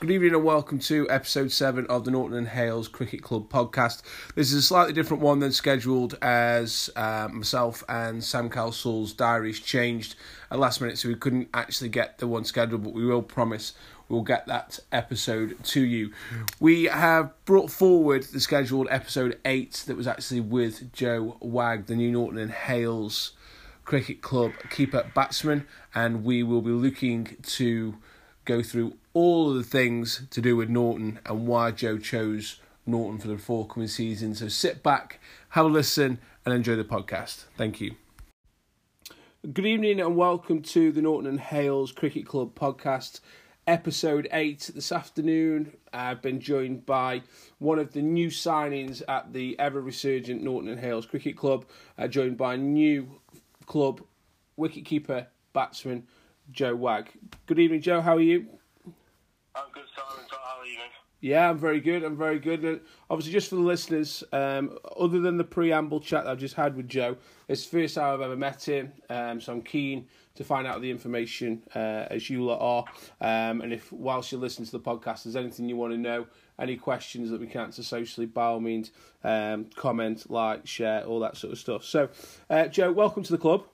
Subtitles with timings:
[0.00, 4.02] Good evening and welcome to episode 7 of the Norton and Hales Cricket Club podcast.
[4.36, 9.58] This is a slightly different one than scheduled as uh, myself and Sam Cowsall's diaries
[9.58, 10.14] changed
[10.52, 13.72] at last minute, so we couldn't actually get the one scheduled, but we will promise
[14.08, 16.12] we'll get that episode to you.
[16.60, 21.96] We have brought forward the scheduled episode 8 that was actually with Joe Wagg, the
[21.96, 23.32] new Norton and Hales
[23.84, 27.96] Cricket Club keeper batsman, and we will be looking to
[28.44, 33.26] go through all the things to do with Norton and why Joe chose Norton for
[33.26, 34.32] the forthcoming season.
[34.32, 35.18] So sit back,
[35.48, 37.46] have a listen, and enjoy the podcast.
[37.56, 37.96] Thank you.
[39.52, 43.18] Good evening and welcome to the Norton and Hales Cricket Club podcast,
[43.66, 44.70] episode 8.
[44.72, 47.22] This afternoon, I've been joined by
[47.58, 51.66] one of the new signings at the ever resurgent Norton and Hales Cricket Club,
[51.98, 53.20] uh, joined by new
[53.66, 54.00] club
[54.56, 56.06] wicketkeeper batsman
[56.52, 57.10] Joe Wagg.
[57.46, 58.00] Good evening, Joe.
[58.00, 58.57] How are you?
[59.58, 60.24] I'm good, Simon.
[60.30, 60.86] How are you, man?
[61.20, 62.04] Yeah, I'm very good.
[62.04, 62.64] I'm very good.
[62.64, 62.80] And
[63.10, 66.76] obviously, just for the listeners, um, other than the preamble chat that I've just had
[66.76, 67.16] with Joe,
[67.48, 68.92] it's the first time I've ever met him.
[69.10, 72.84] Um, so I'm keen to find out the information uh, as you lot are.
[73.20, 76.26] Um, and if whilst you're listening to the podcast, there's anything you want to know,
[76.60, 78.92] any questions that we can answer socially, by all means,
[79.24, 81.84] um, comment, like, share, all that sort of stuff.
[81.84, 82.10] So,
[82.48, 83.64] uh, Joe, welcome to the club.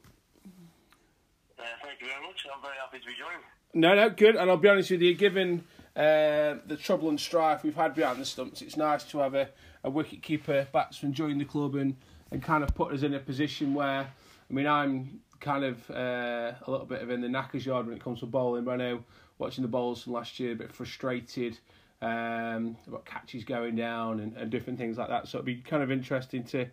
[1.59, 2.47] Uh, thank you very much.
[2.55, 3.45] I'm very happy to be joined.
[3.75, 4.37] No, no, good.
[4.37, 5.65] And I'll be honest with you, given
[5.97, 9.49] uh, the trouble and strife we've had behind the stumps, it's nice to have a,
[9.83, 11.97] a wicket keeper batsman join the club and,
[12.31, 14.07] and kind of put us in a position where,
[14.49, 17.97] I mean, I'm kind of uh, a little bit of in the knackers yard when
[17.97, 18.63] it comes to bowling.
[18.63, 19.05] But I know
[19.39, 21.59] watching the bowls from last year, a bit frustrated
[22.01, 25.27] um, about catches going down and, and different things like that.
[25.27, 26.67] So it'd be kind of interesting to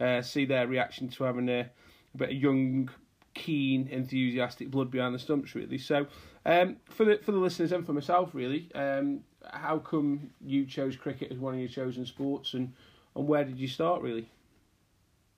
[0.00, 2.90] uh, see their reaction to having a, a bit of young
[3.38, 5.78] keen, enthusiastic blood behind the stumps, really.
[5.78, 6.06] So,
[6.44, 9.20] um, for the for the listeners and for myself, really, um,
[9.52, 12.72] how come you chose cricket as one of your chosen sports, and
[13.16, 14.28] and where did you start, really?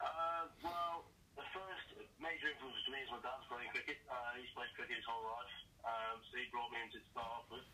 [0.00, 1.04] Uh, well,
[1.36, 1.86] the first
[2.20, 4.00] major influence to me is my dad's playing cricket.
[4.08, 5.54] Uh, he's played cricket his whole life,
[5.86, 7.66] um, so he brought me into it to start with.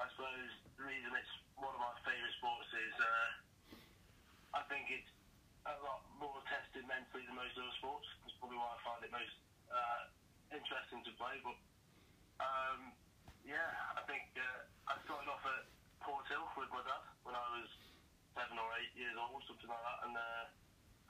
[0.00, 3.28] I suppose the reason it's one of my favourite sports is uh,
[4.54, 5.10] I think it's
[5.66, 8.06] a lot more tested mentally than most other sports.
[8.24, 9.34] That's probably why I find it most
[9.70, 10.02] uh,
[10.52, 11.38] interesting to play.
[11.42, 11.58] But
[12.42, 12.92] um,
[13.46, 15.64] yeah, I think uh, I started off at
[16.02, 17.70] Port Hill with my dad when I was
[18.34, 20.44] seven or eight years old, something like that, and uh,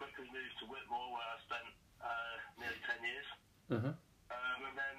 [0.01, 1.69] quickly moved to Whitmore where I spent
[2.01, 3.29] uh, nearly ten years.
[3.71, 3.95] Uh-huh.
[4.31, 4.97] Um, and then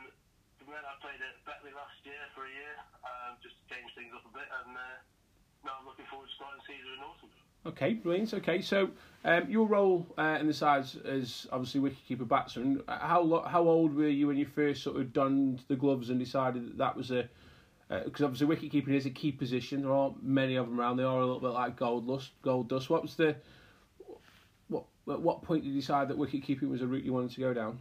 [0.59, 3.89] from then I played at Betley last year for a year, um, just to change
[3.97, 4.97] things up a bit, and uh,
[5.65, 7.29] now I'm looking forward to starting season in Norton.
[7.63, 8.33] Okay, brilliant.
[8.33, 8.89] Okay, so
[9.23, 12.81] um, your role uh, in the sides as obviously wicketkeeper batsman.
[12.87, 16.65] How how old were you when you first sort of donned the gloves and decided
[16.65, 17.29] that that was a
[18.03, 19.83] because uh, obviously wicketkeeping is a key position.
[19.83, 20.97] There aren't many of them around.
[20.97, 22.31] They are a little bit like gold dust.
[22.41, 22.89] Gold dust.
[22.89, 23.35] What was the
[24.67, 27.41] what at what point did you decide that wicketkeeping was a route you wanted to
[27.41, 27.79] go down?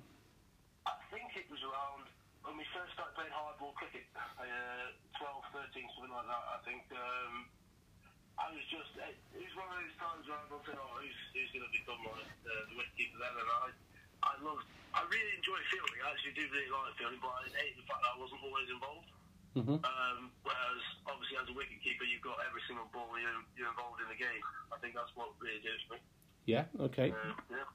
[0.84, 2.04] I think it was around
[2.44, 6.44] when we first started playing hardball cricket, uh, 12, 13, something like that.
[6.52, 6.84] I think.
[6.92, 7.48] Um,
[8.40, 11.20] I was just, it was one of those times where I was thinking, oh, who's,
[11.36, 13.34] who's going to become like uh, the wicketkeeper then?
[13.36, 13.68] And I,
[14.24, 14.64] I loved,
[14.96, 16.00] I really enjoy fielding.
[16.00, 18.68] I actually do really like fielding, but I hate the fact that I wasn't always
[18.72, 19.10] involved.
[19.52, 19.78] Mm-hmm.
[19.82, 24.08] Um, whereas, obviously, as a wicketkeeper, you've got every single ball you're, you're involved in
[24.08, 24.42] the game.
[24.72, 26.00] I think that's what really for me.
[26.46, 26.64] Yeah.
[26.80, 27.12] Okay.
[27.12, 27.68] Uh, yeah.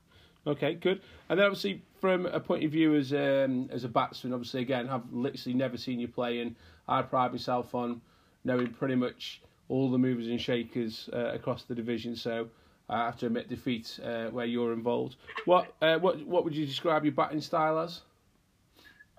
[0.48, 1.02] Okay, good.
[1.30, 4.90] And then obviously, from a point of view as um, as a batsman, obviously, again,
[4.90, 6.56] I've literally never seen you play, and
[6.88, 8.02] I pride myself on
[8.44, 12.16] knowing pretty much all the movers and shakers uh, across the division.
[12.16, 12.48] So
[12.90, 15.16] I have to admit defeat uh, where you're involved.
[15.46, 18.02] What uh, what what would you describe your batting style as?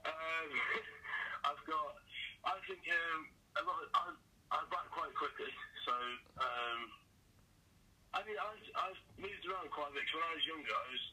[0.07, 0.51] Um,
[1.51, 1.99] I've got,
[2.47, 3.21] I think um,
[3.59, 4.15] I,
[4.55, 5.51] I back quite quickly,
[5.83, 5.95] so
[6.39, 6.81] um,
[8.15, 8.55] I mean I've,
[9.17, 10.05] moved around quite a bit.
[10.13, 11.05] when I was younger, I was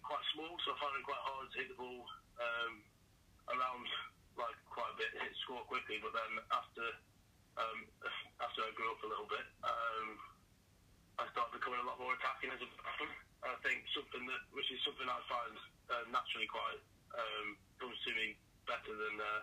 [0.00, 2.08] quite small, so I found it quite hard to hit the ball
[3.52, 3.84] around
[4.38, 6.00] like quite a bit, hit score quickly.
[6.00, 6.86] But then after
[7.60, 7.78] um,
[8.40, 10.06] after I grew up a little bit, um,
[11.20, 13.12] I started becoming a lot more attacking as a batsman.
[13.44, 15.54] I think something that, which is something I find
[15.92, 16.80] uh, naturally quite
[17.16, 18.36] um, comes to me
[18.68, 19.40] better than uh,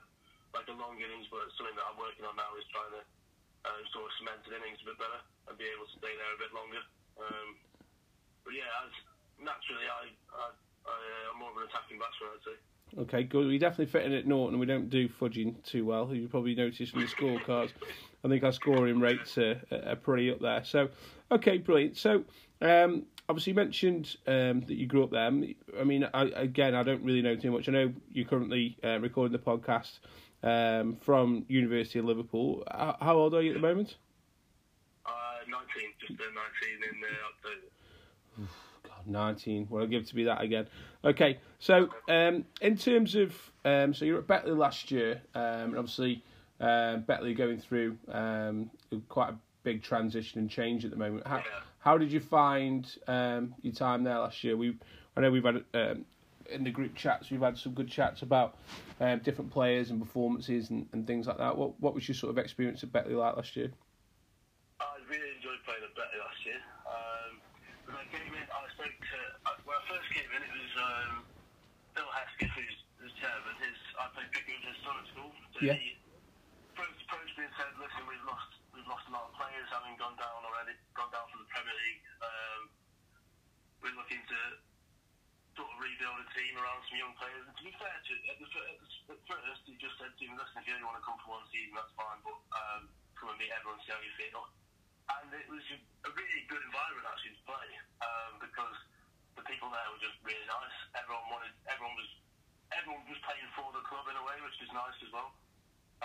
[0.54, 3.04] like a long innings, but something that I'm working on now is trying to
[3.66, 6.32] uh, sort of cement an innings a bit better and be able to stay there
[6.34, 6.84] a bit longer.
[7.18, 7.50] Um,
[8.46, 8.94] but yeah, as
[9.42, 10.46] naturally, I, I,
[10.86, 12.58] I uh, I'm more of an attacking batsman, I'd say.
[12.98, 13.48] Okay, good.
[13.48, 14.58] We definitely fit in at Norton.
[14.58, 16.12] We don't do fudging too well.
[16.14, 17.70] You probably noticed from the scorecards.
[18.24, 20.64] I think our scoring rates are, are pretty up there.
[20.64, 20.90] So,
[21.32, 21.96] okay, brilliant.
[21.96, 22.24] So,
[22.60, 25.28] um, obviously, you mentioned um, that you grew up there.
[25.28, 27.70] I mean, I, again, I don't really know too much.
[27.70, 30.00] I know you're currently uh, recording the podcast
[30.42, 32.64] um, from University of Liverpool.
[32.72, 33.96] How, how old are you at the moment?
[35.06, 35.12] Uh,
[35.48, 35.60] 19,
[36.00, 38.52] just turned 19 in uh, October.
[39.08, 39.68] God, 19.
[39.70, 40.68] Well, I'll give to be that again.
[41.04, 43.34] Okay, so um, in terms of,
[43.66, 46.24] um, so you're at Betley last year, um, and obviously
[46.60, 48.70] um, Betley going through um,
[49.10, 51.26] quite a big transition and change at the moment.
[51.26, 51.44] How,
[51.80, 54.58] how did you find um, your time there last year?
[54.58, 54.78] We,
[55.16, 56.06] I know we've had um,
[56.50, 58.58] in the group chats, we've had some good chats about
[59.00, 61.58] um, different players and performances and, and things like that.
[61.58, 63.72] What what was your sort of experience at Betley like last year?
[64.80, 66.62] I really enjoyed playing at Betley last year.
[66.88, 67.42] Um,
[67.88, 70.74] when I came in, I spoke to, uh, when I first came in, it was
[70.76, 71.12] um,
[71.96, 73.56] Bill Hesketh, who's the chairman.
[73.64, 75.32] His, I played cricket with his son at school.
[75.62, 75.74] Yeah.
[75.74, 75.98] he
[77.38, 80.42] me and said, listen, we've lost, we've lost a lot of players having gone down
[80.42, 82.02] already, gone down from the Premier League.
[82.18, 82.62] Um,
[83.86, 84.40] we're looking to
[85.54, 87.46] sort of rebuild a team around some young players.
[87.46, 88.74] And to be fair to at, the, fir-
[89.14, 91.38] at first, he just said to me, listen, if you only want to come for
[91.38, 94.50] one season, that's fine, but um, come and meet everyone, see how you feel.
[95.14, 97.70] And it was a, really good environment actually to play
[98.02, 98.78] um, because
[99.38, 100.78] the people there were just really nice.
[100.98, 102.10] Everyone wanted, everyone was,
[102.74, 105.38] everyone was playing for the club in a way, which is nice as well.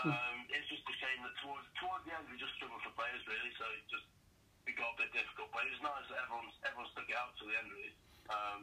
[0.00, 3.21] Um, it's just a shame that towards towards the end we just struggled for players
[3.29, 4.09] really, so it just
[4.65, 5.53] it got a bit difficult.
[5.53, 7.94] But it was nice that everyone everyone stuck it out to the end really.
[8.33, 8.61] Um,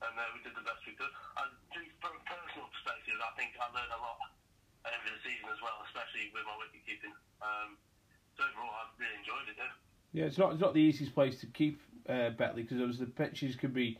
[0.00, 1.12] and uh, we did the best we could.
[1.36, 1.52] And
[2.00, 4.16] from a personal perspective, I think I learned a lot
[4.88, 7.12] over the season as well, especially with my wicket keeping.
[7.44, 7.76] Um,
[8.32, 9.60] so overall, I really enjoyed it.
[9.60, 9.76] Yeah.
[10.12, 13.12] Yeah, it's not it's not the easiest place to keep uh, Betley because obviously the
[13.12, 13.98] pitches could be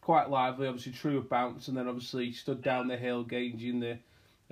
[0.00, 0.66] quite lively.
[0.66, 3.98] Obviously, true of bounce, and then obviously stood down the hill, gauging the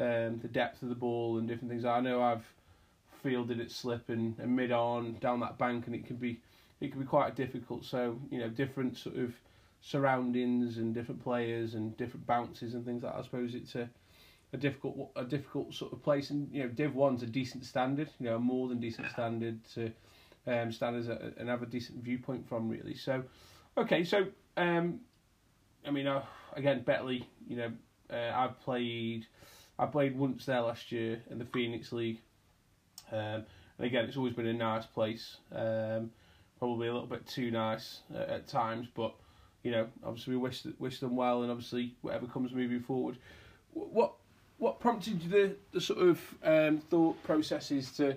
[0.03, 1.85] um, the depth of the ball and different things.
[1.85, 2.45] I know I've
[3.23, 6.41] fielded it slip and, and mid on down that bank, and it can be
[6.81, 7.85] it can be quite difficult.
[7.85, 9.35] So you know, different sort of
[9.81, 13.19] surroundings and different players and different bounces and things like that.
[13.19, 13.89] I suppose it's a
[14.53, 18.11] a difficult a difficult sort of place, and you know, Div One's a decent standard,
[18.19, 19.93] you know, more than decent standard to
[20.47, 22.95] um, stand as a, and have a decent viewpoint from really.
[22.95, 23.23] So,
[23.79, 24.27] okay, so
[24.57, 25.01] um,
[25.87, 26.23] I mean, uh,
[26.55, 27.73] again, Betley, you know,
[28.11, 29.27] uh, I've played,
[29.79, 32.21] I played once there last year in the Phoenix League,
[33.11, 33.45] um,
[33.79, 35.39] and again, it's always been a nice place.
[35.55, 36.11] Um,
[36.59, 39.15] probably a little bit too nice uh, at times, but
[39.63, 43.17] you know, obviously we wish wish them well, and obviously whatever comes moving forward.
[43.73, 44.13] What
[44.59, 48.17] what prompted the the sort of um, thought processes to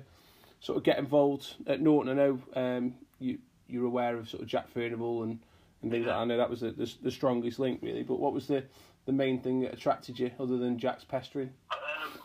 [0.59, 2.11] sort of get involved at Norton?
[2.11, 5.39] I know um, you you're aware of sort of Jack Furnival and,
[5.81, 6.21] and things like that.
[6.21, 8.63] I know that was the, the the strongest link really, but what was the
[9.05, 11.53] the main thing that attracted you other than Jack's pestering?
[11.69, 12.19] Um,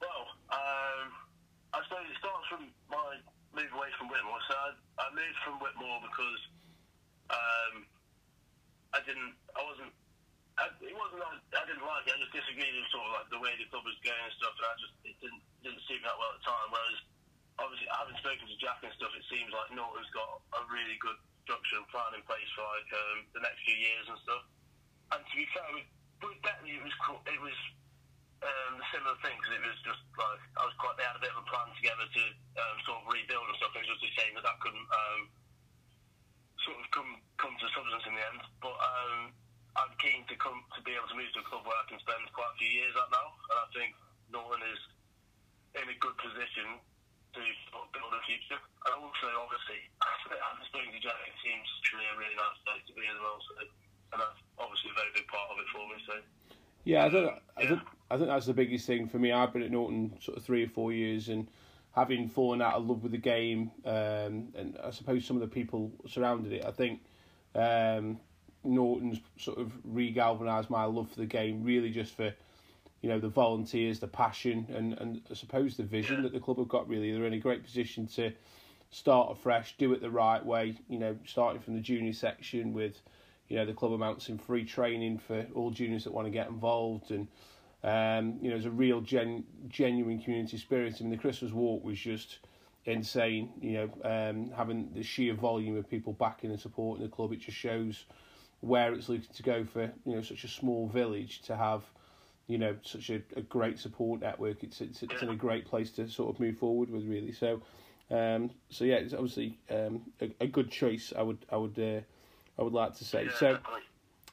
[0.00, 1.08] well, um,
[1.72, 3.16] I suppose it starts from my
[3.56, 4.40] move away from Whitmore.
[4.48, 4.68] So I,
[5.00, 6.40] I moved from Whitmore because
[7.32, 7.74] um,
[8.92, 9.92] I didn't, I wasn't,
[10.60, 12.14] I, it wasn't like I didn't like it.
[12.14, 14.54] I just disagreed with sort of like the way the club was going and stuff,
[14.60, 16.68] and I just it didn't didn't suit me that well at the time.
[16.68, 17.00] Whereas
[17.56, 21.16] obviously, having spoken to Jack and stuff, it seems like Norton's got a really good
[21.48, 24.44] structure and plan in place for like um, the next few years and stuff.
[25.16, 25.88] And to be fair, with,
[26.22, 27.18] with Betley, it was cool.
[27.26, 27.56] It was
[28.40, 30.96] um, a similar thing because it was just like I was quite.
[30.96, 32.22] They had a bit of a plan together to
[32.60, 33.76] um, sort of rebuild and stuff.
[33.76, 35.20] It was just a shame that that couldn't um,
[36.64, 38.40] sort of come come to substance in the end.
[38.64, 39.34] But um,
[39.76, 42.00] I'm keen to come to be able to move to a club where I can
[42.00, 43.90] spend quite a few years at now, and I think
[44.32, 44.80] Norton is
[45.76, 46.80] in a good position
[47.36, 48.58] to sort of build a future.
[48.58, 52.94] And also, obviously, having spoken to Jack, it seems truly a really nice place to
[52.96, 53.38] be as well.
[53.38, 53.52] So,
[54.16, 55.96] and that's obviously a very big part of it for me.
[56.08, 56.14] So.
[56.82, 57.64] Yeah, I think I
[58.20, 59.32] think that's the biggest thing for me.
[59.32, 61.48] I've been at Norton sort of three or four years, and
[61.92, 65.48] having fallen out of love with the game, um, and I suppose some of the
[65.48, 66.64] people surrounded it.
[66.64, 67.00] I think
[67.54, 68.20] um,
[68.62, 72.32] Norton's sort of re-galvanised my love for the game, really just for
[73.00, 76.58] you know the volunteers, the passion, and and I suppose the vision that the club
[76.58, 76.88] have got.
[76.88, 78.32] Really, they're in a great position to
[78.90, 80.76] start afresh, do it the right way.
[80.88, 83.00] You know, starting from the junior section with
[83.48, 86.48] you know the club amounts in free training for all juniors that want to get
[86.48, 87.26] involved and
[87.82, 90.96] um, you know there's a real gen, genuine community spirit.
[90.98, 92.38] I mean the Christmas walk was just
[92.86, 97.32] insane you know um, having the sheer volume of people backing and supporting the club.
[97.32, 98.04] It just shows
[98.60, 101.82] where it's looking to go for you know such a small village to have
[102.46, 104.62] you know such a, a great support network.
[104.62, 107.32] It's, it's it's in a great place to sort of move forward with really.
[107.32, 107.62] So
[108.10, 112.00] um, so yeah it's obviously um, a, a good choice I would I would uh,
[112.58, 113.28] I would like to say.
[113.38, 113.58] So.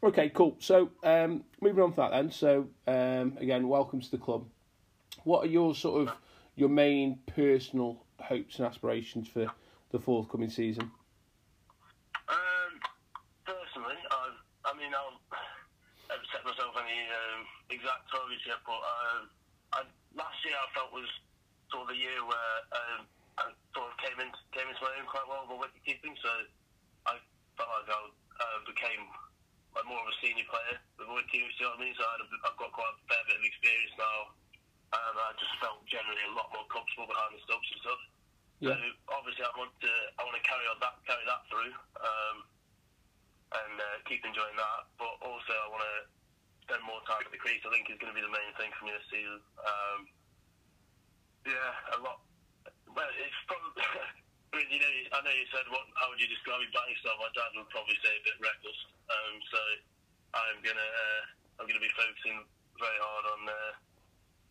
[0.03, 0.55] Okay, cool.
[0.59, 2.31] So, um, moving on from that then.
[2.31, 4.45] So, um, again, welcome to the club.
[5.23, 6.15] What are your sort of
[6.55, 9.51] your main personal hopes and aspirations for
[9.91, 10.91] the forthcoming season?
[12.29, 12.71] Um,
[13.45, 15.19] personally, I, I mean, I'll
[16.09, 17.39] haven't set myself any um,
[17.69, 19.21] exact targets yet, but um,
[19.75, 19.79] I,
[20.15, 21.07] last year I felt was
[21.69, 23.01] sort of the year where um,
[23.37, 26.15] I sort of came in came into my own quite well with wicket keeping.
[26.23, 26.31] So
[27.05, 27.19] I
[27.59, 29.03] felt like I uh, became
[29.77, 31.53] like more of a senior player with wicket keeping.
[31.61, 31.93] You know what I mean?
[31.93, 34.17] So I had a, I've got quite a fair bit of experience now,
[34.97, 38.01] and I just felt generally a lot more comfortable behind the stumps and stuff.
[38.57, 38.73] Yeah.
[38.73, 41.73] So obviously I want to I want to carry on that carry that through.
[42.01, 42.37] Um,
[43.47, 45.95] and uh, keep enjoying that, but also I want to
[46.67, 47.63] spend more time at the crease.
[47.63, 49.39] I think is going to be the main thing for me this season.
[49.61, 49.99] Um,
[51.47, 52.19] yeah, a lot.
[52.91, 53.85] Well, it's probably.
[54.55, 55.83] you know, I know you said, "What?
[55.99, 58.79] How would you describe your batting style?" My dad would probably say a bit reckless.
[59.11, 59.59] Um, so
[60.33, 61.23] I'm gonna uh,
[61.59, 62.47] I'm gonna be focusing
[62.79, 63.71] very hard on uh,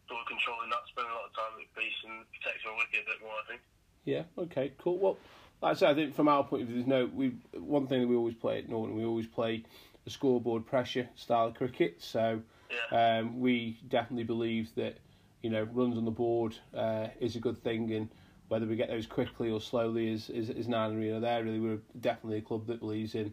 [0.09, 2.77] sort of controlling that, spending a lot of time at the crease and protecting my
[2.77, 3.37] wicket a bit more.
[3.37, 3.61] I think.
[4.05, 4.25] Yeah.
[4.37, 4.73] Okay.
[4.79, 4.99] Cool.
[5.01, 5.17] Well,
[5.63, 7.09] like I said, I think from our point of view, there's no.
[7.09, 9.65] We one thing that we always play at Norton, we always play
[10.05, 11.99] the scoreboard pressure style of cricket.
[11.99, 13.19] So Yeah.
[13.19, 14.99] um, we definitely believe that
[15.43, 18.09] you know runs on the board uh, is a good thing, and
[18.49, 21.45] whether we get those quickly or slowly is is, is neither here nor there.
[21.45, 23.33] Really, we're definitely a club that believes in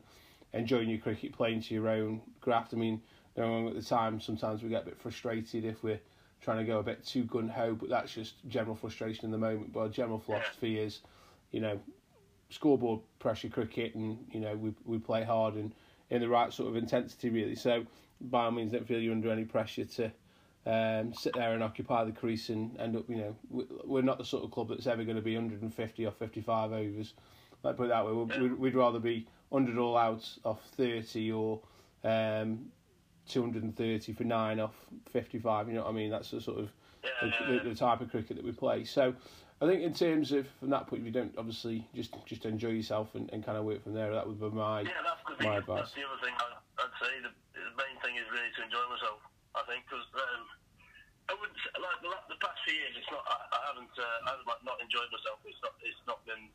[0.53, 2.74] enjoying your cricket, playing to your own graft.
[2.74, 3.01] I mean,
[3.36, 6.00] you at the time, sometimes we get a bit frustrated if we're
[6.41, 9.38] trying to go a bit too gun ho, but that's just general frustration in the
[9.38, 9.74] moment.
[9.74, 11.00] But our general philosophy is,
[11.51, 11.79] you know,
[12.50, 15.74] scoreboard pressure cricket, and you know we we play hard and
[16.10, 17.55] in the right sort of intensity really.
[17.55, 17.86] So
[18.22, 20.12] by all means, don't feel you're under any pressure to
[20.65, 23.10] um, sit there and occupy the crease and end up.
[23.10, 26.05] You know, we- we're not the sort of club that's ever going to be 150
[26.05, 27.13] or 55 overs.
[27.63, 31.62] Like put it that way, we'd, we'd rather be 100 all outs off 30 or
[32.03, 32.65] um,
[33.29, 34.74] 230 for nine off
[35.12, 35.67] 55.
[35.67, 36.10] You know what I mean?
[36.12, 36.70] That's the sort of
[37.22, 38.84] the, the, type of cricket that we play.
[38.84, 39.13] So
[39.62, 42.70] I think in terms of from that point of view, don't obviously just just enjoy
[42.70, 44.13] yourself and, and kind of work from there.
[44.13, 45.50] That would be my Yeah, that's thing.
[45.50, 45.79] my advice.
[45.79, 47.12] That's the other thing I'd, I'd say.
[47.24, 47.29] The,
[47.60, 49.20] the main thing is really to enjoy myself.
[49.53, 50.43] I think because um,
[51.29, 53.24] I would say, like the, the past few years, it's not.
[53.29, 53.93] I, I haven't.
[53.93, 55.39] Uh, I haven't like not enjoyed myself.
[55.45, 55.74] It's not.
[55.86, 56.50] It's not been.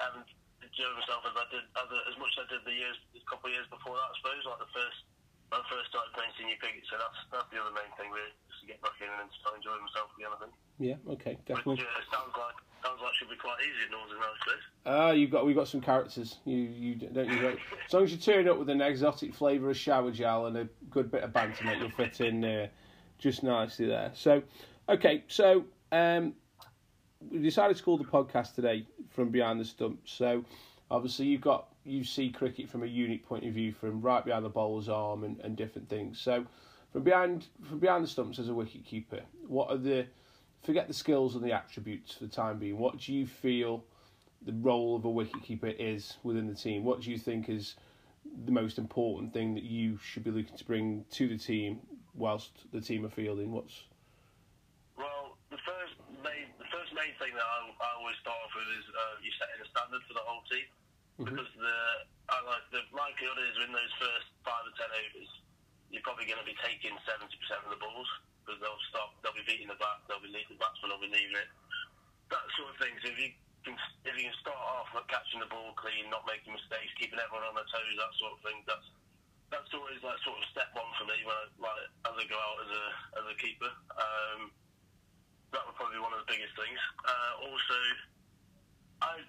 [0.00, 0.28] I haven't
[0.64, 3.52] enjoyed myself as I did as, as much as I did the years, a couple
[3.52, 4.08] of years before that.
[4.08, 5.00] I suppose like the first.
[5.52, 8.32] When I first started playing senior cricket, so that's that's the other main thing really,
[8.48, 10.32] just to get back in and start enjoying myself again.
[10.32, 10.56] I think.
[10.78, 11.84] Yeah, okay, Which definitely.
[11.84, 14.14] uh, sounds like sounds like should be quite easy at Norton.
[14.86, 16.38] Ah, you've got we've got some characters.
[16.44, 17.40] You you don't you?
[17.40, 17.52] Got,
[17.86, 20.68] as long as you turn up with an exotic flavour of shower gel and a
[20.90, 22.66] good bit of banter, mate, you'll fit in uh,
[23.18, 24.10] just nicely there.
[24.14, 24.42] So,
[24.88, 26.34] okay, so um,
[27.30, 30.12] we decided to call the podcast today from behind the stumps.
[30.12, 30.44] So,
[30.90, 34.44] obviously, you've got you see cricket from a unique point of view, from right behind
[34.44, 36.20] the bowler's arm and, and different things.
[36.20, 36.44] So,
[36.92, 40.06] from behind from behind the stumps as a wicket keeper, what are the
[40.64, 42.78] forget the skills and the attributes for the time being.
[42.78, 43.84] What do you feel
[44.42, 46.84] the role of a wicketkeeper is within the team?
[46.84, 47.76] What do you think is
[48.44, 51.80] the most important thing that you should be looking to bring to the team
[52.14, 53.52] whilst the team are fielding?
[53.52, 53.84] What's
[54.96, 58.68] Well, the first main the first main thing that I, I always start off with
[58.80, 60.64] is uh, you setting a standard for the whole team
[61.20, 61.78] because the
[62.32, 65.30] I like the likelihood is in those first five or ten overs
[65.92, 68.08] you're probably going to be taking seventy percent of the balls
[68.44, 71.08] because they'll stop they'll be beating the bat they'll be leaving the batsman will be
[71.08, 71.48] leaving it
[72.30, 72.94] that sort of thing.
[73.02, 73.30] So if you
[73.64, 77.20] can if you can start off with catching the ball clean, not making mistakes, keeping
[77.20, 78.58] everyone on their toes, that sort of thing.
[78.66, 78.88] That's
[79.52, 82.38] that's always like sort of step one for me when I like as I go
[82.38, 82.84] out as a
[83.22, 83.70] as a keeper.
[83.94, 84.40] Um,
[85.52, 86.80] that would probably be one of the biggest things.
[87.06, 87.78] Uh, also,
[89.04, 89.22] I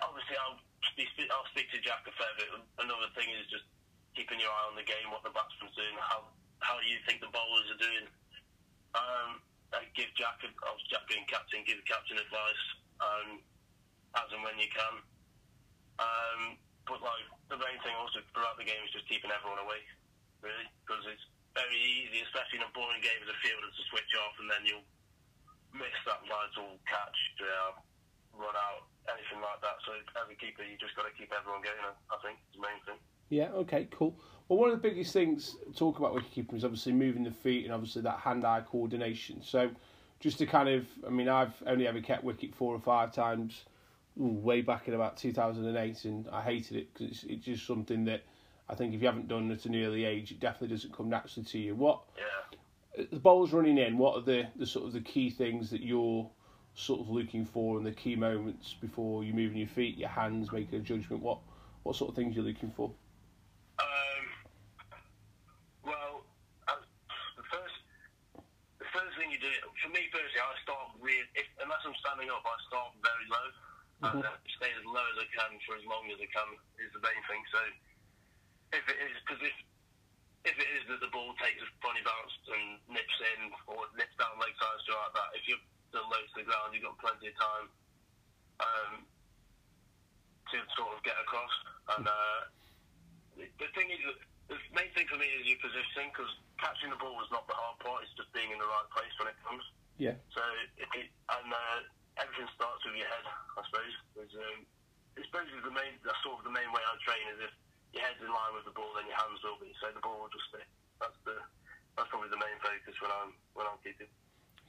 [0.00, 0.56] obviously I'll
[0.96, 2.48] speak, I'll speak to Jack a fair bit.
[2.80, 3.68] Another thing is just
[4.16, 6.24] keeping your eye on the game, what the batsman's doing, how
[6.64, 8.08] how you think the bowlers are doing.
[8.96, 9.40] Um,
[9.72, 12.64] I give Jack, obviously Jack being captain, give captain advice
[13.04, 13.28] um,
[14.16, 14.94] as and when you can.
[16.00, 16.40] Um,
[16.88, 19.88] but like the main thing also throughout the game is just keeping everyone awake,
[20.40, 24.12] really, because it's very easy, especially in a boring game as a fielder, to switch
[24.24, 24.88] off and then you'll
[25.76, 27.76] miss that vital catch, uh,
[28.40, 29.76] run out, anything like that.
[29.84, 31.82] So as a keeper, you just got to keep everyone going.
[31.82, 33.00] I think is the main thing.
[33.28, 34.16] Yeah, okay, cool.
[34.48, 37.64] Well, one of the biggest things to talk about wicketkeeping is obviously moving the feet
[37.64, 39.42] and obviously that hand-eye coordination.
[39.42, 39.70] So,
[40.20, 43.64] just to kind of, I mean, I've only ever kept wicket four or five times,
[44.18, 48.04] ooh, way back in about 2008, and I hated it because it's, it's just something
[48.06, 48.22] that
[48.70, 51.46] I think if you haven't done at an early age, it definitely doesn't come naturally
[51.46, 51.74] to you.
[51.74, 53.04] What Yeah.
[53.10, 53.98] the ball's running in?
[53.98, 56.28] What are the, the sort of the key things that you're
[56.74, 60.50] sort of looking for and the key moments before you're moving your feet, your hands,
[60.52, 61.22] making a judgment?
[61.22, 61.38] What
[61.82, 62.92] what sort of things you're looking for?
[63.78, 64.24] Um,
[65.84, 66.26] well,
[66.66, 66.82] uh,
[67.38, 67.78] the first,
[68.82, 69.48] the first thing you do,
[69.80, 73.48] for me personally, I start really, if, unless I'm standing up, I start very low.
[73.98, 76.48] And uh, stay as low as I can for as long as I can
[76.78, 77.42] is the main thing.
[77.50, 77.60] So,
[78.78, 79.56] if it is, because if,
[80.46, 84.14] if it is that the ball takes a funny bounce and nips in or nips
[84.14, 86.94] down leg side or like that, if you're still low to the ground, you've got
[87.02, 87.66] plenty of time
[88.62, 88.92] um,
[90.54, 91.54] to sort of get across.
[91.98, 92.40] And uh,
[93.34, 93.98] the, the thing is,
[94.46, 96.30] the main thing for me is your positioning because
[96.62, 99.10] catching the ball is not the hard part; it's just being in the right place
[99.18, 99.66] when it comes.
[99.98, 100.14] Yeah.
[100.30, 100.40] So
[100.78, 101.82] it, and uh,
[102.18, 103.94] everything starts with your head, I suppose.
[104.18, 104.66] Um,
[105.18, 105.98] it's basically the main.
[106.02, 107.52] That's sort of the main way I train is if
[107.94, 109.74] your head's in line with the ball, then your hands will be.
[109.82, 110.64] So the ball will just stay.
[111.02, 111.38] That's the.
[111.96, 114.10] That's probably the main focus when I'm when I'm keeping.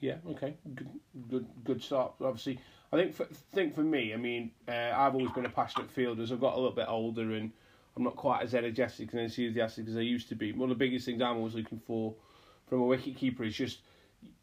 [0.02, 0.18] Yeah.
[0.34, 0.58] Okay.
[0.74, 0.90] Good.
[1.30, 1.46] Good.
[1.62, 2.18] Good start.
[2.18, 2.58] Obviously,
[2.90, 4.14] I think for think for me.
[4.14, 6.24] I mean, uh, I've always been a passionate fielder.
[6.24, 7.52] As I've got a little bit older and
[7.96, 10.54] I'm not quite as energetic and enthusiastic as I used to be.
[10.54, 12.16] One of the biggest things I'm always looking for
[12.68, 13.80] from a wicketkeeper is just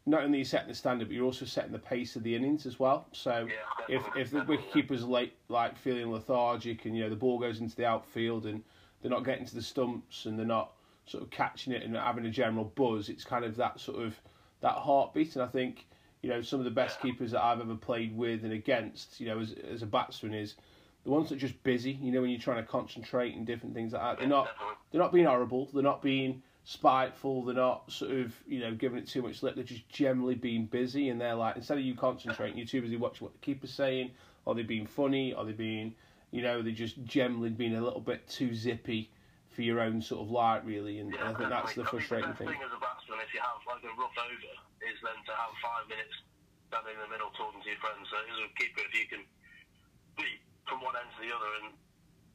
[0.07, 2.79] not only setting the standard, but you're also setting the pace of the innings as
[2.79, 3.05] well.
[3.11, 7.15] So Yeah, if if the wicket keeper's late, like feeling lethargic, and you know the
[7.15, 8.63] ball goes into the outfield and
[9.01, 10.71] they're not getting to the stumps and they're not
[11.05, 14.19] sort of catching it and having a general buzz, it's kind of that sort of
[14.61, 15.35] that heartbeat.
[15.35, 15.87] And I think
[16.21, 19.27] you know some of the best keepers that I've ever played with and against, you
[19.27, 20.55] know, as as a batsman is
[21.03, 21.91] the ones that are just busy.
[21.91, 24.47] You know, when you're trying to concentrate and different things like that, they're not
[24.91, 25.69] they're not being horrible.
[25.73, 27.45] They're not being spiteful.
[27.45, 29.55] They're not sort of you know giving it too much lip.
[29.55, 32.97] They're just generally being busy, and they're like instead of you concentrating, you're too busy
[32.97, 34.11] watching what the keeper's saying.
[34.45, 35.33] Are they being funny?
[35.33, 35.95] Are they being
[36.31, 39.09] you know they're just generally being a little bit too zippy
[39.55, 40.99] for your own sort of light, really.
[40.99, 42.51] And, Yeah, I think that's the frustrating thing.
[42.51, 44.53] thing as a batsman, if you have like a rough over,
[44.85, 46.13] is then to have five minutes
[46.67, 48.05] standing in the middle talking to your friends.
[48.11, 49.23] So as a keeper, if you can
[50.19, 50.27] be
[50.67, 51.73] from one end to the other and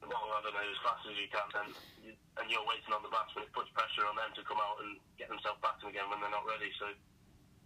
[0.07, 1.67] well, I don't know, as fast as you can, then
[2.03, 4.81] you, and you're waiting on the batsman, it puts pressure on them to come out
[4.83, 6.71] and get themselves batting again when they're not ready.
[6.81, 6.91] So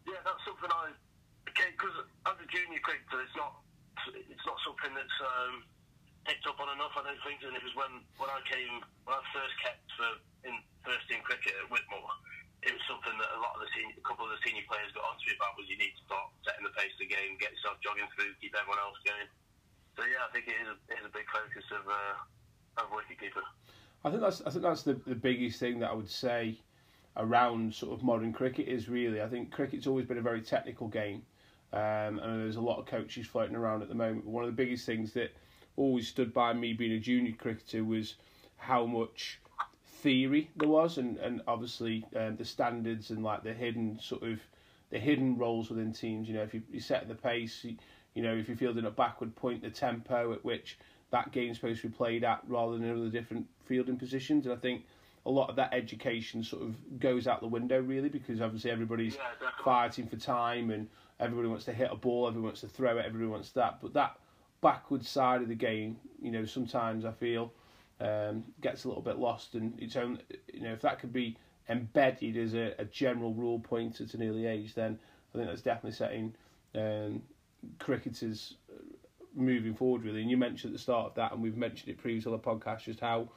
[0.07, 0.93] yeah, that's something I
[1.51, 1.95] okay because
[2.27, 3.59] as a junior cricketer, it's not
[4.13, 5.65] it's not something that's um,
[6.23, 6.95] picked up on enough.
[6.95, 10.09] I don't think, and it was when when I came when I first kept for
[10.47, 10.53] in
[10.85, 12.13] first team cricket at Whitmore.
[12.65, 14.89] It was something that a lot of the senior, a couple of the senior players
[14.91, 17.37] got onto me about was you need to start setting the pace of the game,
[17.37, 19.29] get yourself jogging through, keep everyone else going.
[19.97, 22.91] So yeah, I think it is a, it is a big focus of uh, of
[22.91, 23.41] wicketkeeper.
[24.05, 26.59] I think that's I think that's the the biggest thing that I would say
[27.17, 30.87] around sort of modern cricket is really I think cricket's always been a very technical
[30.87, 31.23] game,
[31.73, 34.25] um, and there's a lot of coaches floating around at the moment.
[34.25, 35.31] But one of the biggest things that
[35.75, 38.15] always stood by me being a junior cricketer was
[38.57, 39.39] how much
[39.87, 44.39] theory there was, and and obviously um, the standards and like the hidden sort of
[44.91, 46.27] the hidden roles within teams.
[46.27, 47.77] You know, if you, you set the pace, you,
[48.17, 50.79] you know, if you're fielding a backward point, the tempo at which
[51.11, 54.47] that game's supposed to be played at, rather than other different fielding positions.
[54.47, 54.85] And I think
[55.27, 59.17] a lot of that education sort of goes out the window really because obviously everybody's
[59.17, 60.87] Yeah, fighting for time and
[61.19, 63.79] everybody wants to hit a ball, everyone wants to throw it, everybody wants that.
[63.83, 64.17] But that
[64.61, 67.53] backward side of the game, you know, sometimes I feel
[68.01, 69.53] um, gets a little bit lost.
[69.53, 70.19] And it's own,
[70.51, 71.37] you know, if that could be
[71.69, 74.97] embedded as a, a general rule point at an early age, then
[75.31, 76.33] I think that's definitely setting
[76.73, 77.21] um,
[77.79, 78.81] cricketers uh,
[79.35, 80.21] moving forward really.
[80.21, 82.43] And you mentioned at the start of that, and we've mentioned it previously on the
[82.43, 83.29] podcast, just how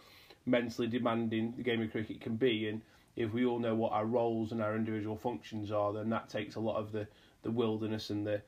[0.46, 2.68] mentally demanding the game of cricket can be.
[2.68, 2.80] And
[3.16, 6.54] if we all know what our roles and our individual functions are, then that takes
[6.54, 7.06] a lot of the,
[7.42, 8.40] the wilderness and the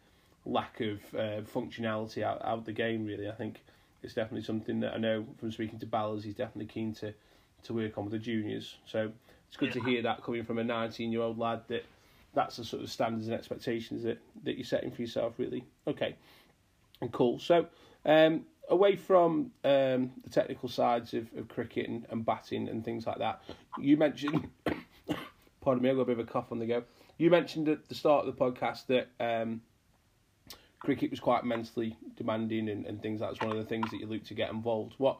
[0.45, 3.05] lack of uh, functionality out, out of the game.
[3.05, 3.61] Really, I think
[4.03, 7.13] it's definitely something that I know from speaking to Ballers, he's definitely keen to
[7.65, 8.77] to work on with the juniors.
[8.87, 9.13] So
[9.47, 11.85] it's good to hear that coming from a 19 year old lad that
[12.35, 15.65] that's the sort of standards and expectations that, that you're setting for yourself, really.
[15.87, 16.17] Okay,
[17.01, 17.39] and cool.
[17.39, 17.67] So,
[18.05, 23.07] um, away from um, the technical sides of, of cricket and, and batting and things
[23.07, 23.43] like that,
[23.79, 24.49] you mentioned,
[25.61, 26.83] pardon me, I've got a bit of a cough on the go.
[27.19, 29.61] You mentioned at the start of the podcast that um,
[30.79, 33.21] cricket was quite mentally demanding and, and things.
[33.21, 34.95] That's one of the things that you look to get involved.
[34.99, 35.19] What,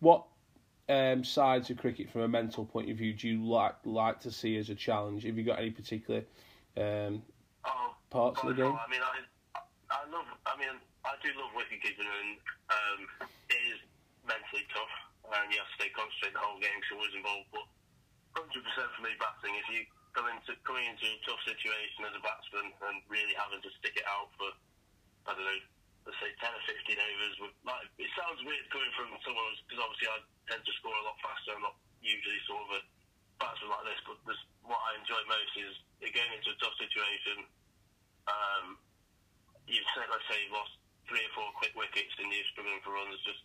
[0.00, 0.24] what
[0.88, 4.30] um, sides of cricket from a mental point of view do you like like to
[4.30, 5.24] see as a challenge?
[5.24, 6.22] Have you got any particular
[6.76, 7.22] um,
[7.64, 8.76] Oh, parts of the game?
[8.76, 9.24] I mean, I,
[9.88, 10.28] I love.
[10.44, 10.68] I mean,
[11.04, 12.36] I do love wicket keeping, and
[12.68, 12.98] um,
[13.48, 13.80] it is
[14.28, 14.92] mentally tough,
[15.40, 16.76] and you have to stay concentrated the whole game.
[16.84, 17.48] 'cause you're always involved.
[17.56, 17.64] But
[18.36, 19.56] 100% for me, batting.
[19.56, 23.64] If you come into coming into a tough situation as a batsman and really having
[23.64, 24.52] to stick it out for,
[25.24, 25.60] I don't know,
[26.04, 27.34] let's say 10 or 15 overs.
[27.64, 30.18] Like, it sounds weird coming from someone because obviously I
[30.52, 31.56] tend to score a lot faster.
[31.56, 32.80] I'm not usually sort of a
[33.40, 35.74] batsman like this, but this, what I enjoy most is
[36.12, 37.48] going into a tough situation.
[38.28, 38.76] Um,
[39.64, 40.76] you've said, let's say, you've lost
[41.08, 43.16] three or four quick wickets and you're struggling for runs.
[43.24, 43.40] Just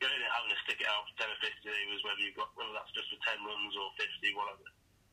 [0.00, 2.52] going and having to stick it out for 10 or 50 overs, whether you've got
[2.58, 4.68] whether that's just for 10 runs or 50, whatever,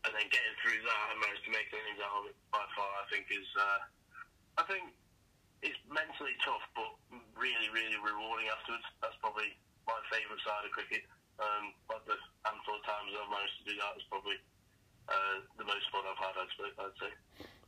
[0.07, 2.63] and then getting through that and manage to make an innings out of it by
[2.75, 3.79] far, I think is, uh,
[4.59, 4.91] I think
[5.61, 6.91] it's mentally tough, but
[7.37, 8.85] really, really rewarding afterwards.
[9.01, 9.53] That's probably
[9.85, 11.05] my favourite side of cricket.
[11.37, 14.37] Um, like the handful of times I've managed to do that is probably
[15.09, 16.33] uh, the most fun I've had.
[16.37, 16.69] I'd say.
[16.77, 17.11] I'd say.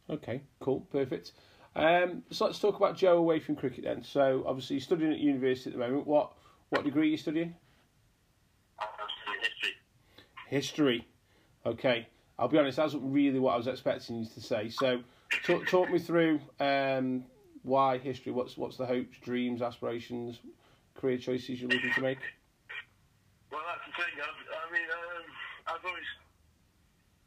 [0.10, 1.34] Okay, cool, perfect.
[1.76, 4.04] Um, so let's talk about Joe away from cricket then.
[4.04, 6.06] So obviously you're studying at university at the moment.
[6.06, 6.34] What
[6.70, 7.56] what degree are you studying?
[8.80, 8.88] I'm
[9.24, 9.74] studying history.
[10.48, 11.08] History.
[11.66, 12.08] Okay.
[12.38, 14.70] I'll be honest, that's really what I was expecting you to say.
[14.70, 15.02] So
[15.44, 17.26] talk, talk me through um,
[17.64, 18.32] why history.
[18.32, 20.40] What's what's the hopes, dreams, aspirations,
[20.96, 22.20] career choices you're looking to make?
[23.52, 24.14] Well, that's the thing.
[24.20, 25.26] I've, I mean, um,
[25.72, 26.10] I've always,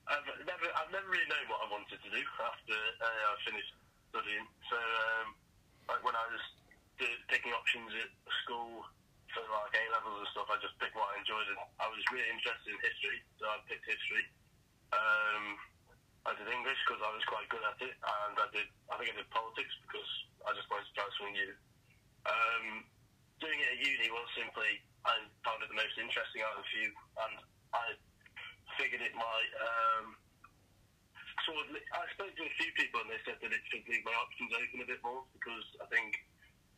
[0.08, 3.72] I've never, I've never really known what I wanted to do after uh, I finished
[4.10, 4.46] studying.
[4.68, 5.26] So, um,
[5.88, 6.42] like when I was
[7.28, 8.10] picking options at
[8.44, 8.84] school
[9.32, 12.00] for like A levels and stuff, I just picked what I enjoyed, and I was
[12.12, 14.24] really interested in history, so I picked history.
[14.94, 15.44] Um,
[16.26, 19.14] I did English because I was quite good at it, and I did, I think
[19.14, 20.10] I did politics because
[20.42, 21.54] I just wanted to try something new.
[22.26, 22.66] Um,
[23.38, 26.68] doing it at uni was simply I found it the most interesting out of the
[26.74, 27.34] few, and
[27.70, 27.86] I
[28.74, 29.52] figured it might.
[29.62, 30.18] Um,
[31.46, 34.02] sort of, I spoke to a few people, and they said that it should leave
[34.02, 36.18] my options open a bit more because I think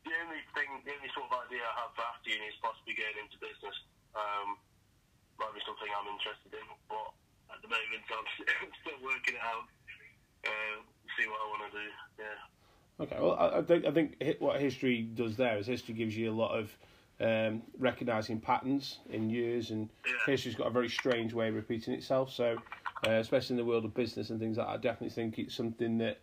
[0.05, 2.93] the only thing, the only sort of idea I have for after uni is possibly
[2.93, 3.77] going into business.
[4.13, 4.61] Um,
[5.41, 7.08] might be something I'm interested in, but
[7.69, 8.05] the moment
[8.63, 9.67] I'm still working it out.
[10.47, 10.83] Uh,
[11.19, 11.89] see what I want to do.
[12.19, 13.05] Yeah.
[13.05, 16.31] Okay, well, I, I think I think what history does there is history gives you
[16.31, 16.71] a lot of
[17.21, 20.13] um, recognizing patterns in years, and Yeah.
[20.27, 22.33] history's got a very strange way of repeating itself.
[22.33, 22.57] So,
[23.07, 25.55] uh, especially in the world of business and things like that, I definitely think it's
[25.55, 26.21] something that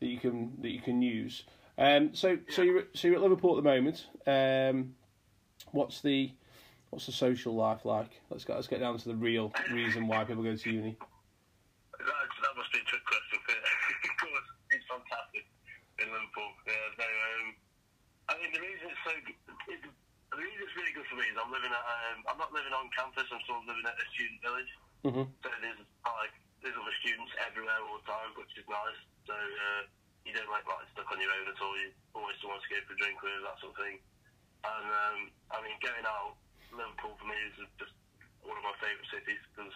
[0.00, 1.44] that you can that you can use.
[1.78, 4.06] Um, so, so you're at- so you're at Liverpool at the moment.
[4.26, 4.94] Um,
[5.72, 6.32] what's the
[6.90, 8.20] what's the social life like?
[8.30, 10.96] Let's get let's get down to the real reason why people go to uni.
[11.98, 13.38] That, that must be a trick question.
[14.08, 15.44] of course, it's fantastic
[15.98, 16.50] in Liverpool.
[16.64, 17.46] Yeah, no, um,
[18.28, 19.38] I mean, the reason it's so good,
[19.72, 22.54] it, the reason it's really good for me is I'm living at, um, I'm not
[22.54, 24.72] living on campus, I'm sort of living at a student village.
[25.02, 29.00] hmm So there's like, there's other students everywhere all the time, which is nice.
[29.26, 29.82] So uh,
[30.22, 31.74] you don't like like stuck on your own at all.
[31.80, 33.96] You always want to go for a drink with that sort of thing.
[34.66, 35.18] And um,
[35.54, 36.36] I mean, going out,
[36.72, 37.94] Liverpool for me is just
[38.44, 39.74] one of my favourite cities because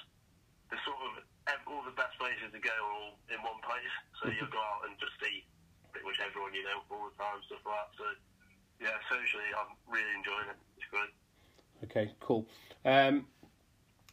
[0.68, 1.24] there's sort of
[1.66, 3.94] all the best places to go are all in one place.
[4.20, 5.44] So you go out and just see
[5.90, 7.90] pretty much everyone you know all the time, stuff like that.
[7.96, 8.06] So
[8.80, 10.58] yeah, socially, I'm really enjoying it.
[10.76, 11.12] It's great.
[11.84, 12.46] Okay, cool.
[12.84, 13.26] Um,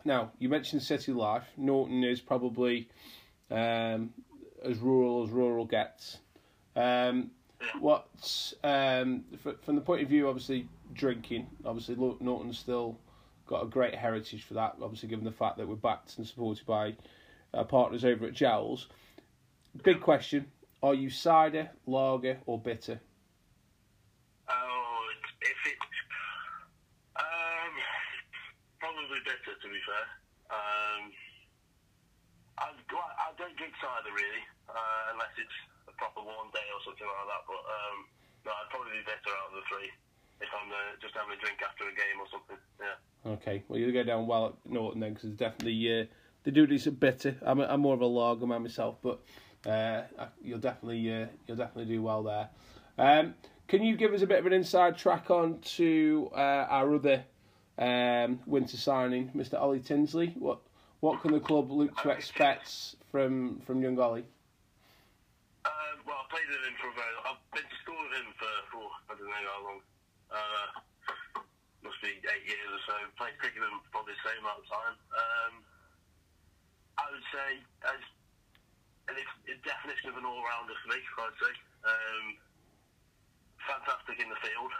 [0.05, 1.45] now you mentioned city life.
[1.57, 2.89] Norton is probably
[3.51, 4.13] um,
[4.63, 6.17] as rural as rural gets.
[6.75, 7.31] Um,
[7.79, 9.23] what's um,
[9.63, 11.47] from the point of view, obviously drinking.
[11.65, 12.97] Obviously, Norton's still
[13.47, 14.75] got a great heritage for that.
[14.81, 16.95] Obviously, given the fact that we're backed and supported by
[17.53, 18.85] our partners over at Joules.
[19.83, 20.45] Big question:
[20.83, 22.99] Are you cider, lager, or bitter?
[24.49, 25.07] Oh,
[25.41, 25.77] if it,
[27.15, 27.73] um,
[28.79, 30.05] probably better to be fair.
[30.49, 31.11] Um,
[32.57, 35.68] I, I don't drink cider really, uh, unless it's
[35.99, 37.43] proper warm day or something like that.
[37.43, 37.97] But um,
[38.47, 39.91] no, I'd probably be better out of the three
[40.39, 42.59] if I'm uh, just having a drink after a game or something.
[42.79, 42.97] Yeah.
[43.37, 46.05] Okay, well you'll go down well at Norton then, because definitely uh,
[46.43, 47.35] they do some bitter.
[47.43, 49.19] I'm a, I'm more of a lager man myself, but
[49.67, 50.03] uh,
[50.41, 52.49] you'll definitely uh, you'll definitely do well there.
[52.97, 53.35] Um,
[53.67, 57.23] can you give us a bit of an inside track on to uh, our other
[57.77, 59.59] um, winter signing, Mr.
[59.59, 60.33] Ollie Tinsley?
[60.37, 60.59] What
[61.01, 64.25] what can the club look to expect from from young Ollie?
[66.09, 67.13] Well, I played with him for very.
[67.21, 69.79] I've been with him for, for I don't know how long.
[70.33, 70.67] Uh,
[71.85, 72.97] must be eight years or so.
[73.13, 74.95] Played cricket with him probably the same amount of time.
[75.13, 75.53] Um,
[76.97, 77.61] I would say
[77.93, 78.01] as
[79.13, 80.97] a definition of an all-rounder for me.
[80.97, 81.53] I'd say.
[81.85, 82.25] Um,
[83.69, 84.73] fantastic in the field.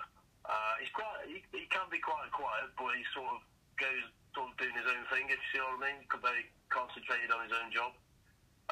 [0.50, 1.30] Uh, he's quite.
[1.30, 3.46] He, he can be quite quiet, but he sort of
[3.78, 5.30] goes sort of doing his own thing.
[5.30, 7.94] If you see what I mean, very concentrated on his own job.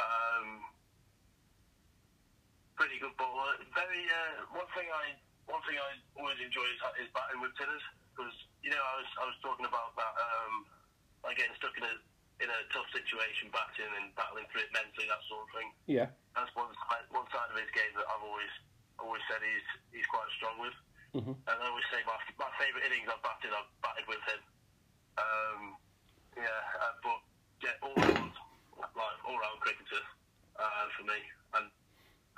[0.01, 0.76] Um,
[2.77, 3.57] pretty good bowler.
[3.73, 5.17] Very uh, one thing I
[5.49, 9.09] one thing I always enjoy is, is batting with tinners because you know I was
[9.17, 10.53] I was talking about that um,
[11.25, 11.93] like getting stuck in a
[12.37, 15.69] in a tough situation, batting and battling through it mentally, that sort of thing.
[15.89, 16.13] Yeah.
[16.37, 18.53] That's one side, one side of his game that I've always
[19.01, 20.77] always said he's he's quite strong with.
[21.17, 21.33] Mhm.
[21.33, 24.41] And I always say my my favourite innings I've batted, I've batted with him.
[25.17, 25.61] Um,
[26.37, 27.19] yeah, uh, but
[27.65, 28.33] yeah, all round
[28.77, 30.03] like all round cricketer
[30.61, 31.17] uh, for me,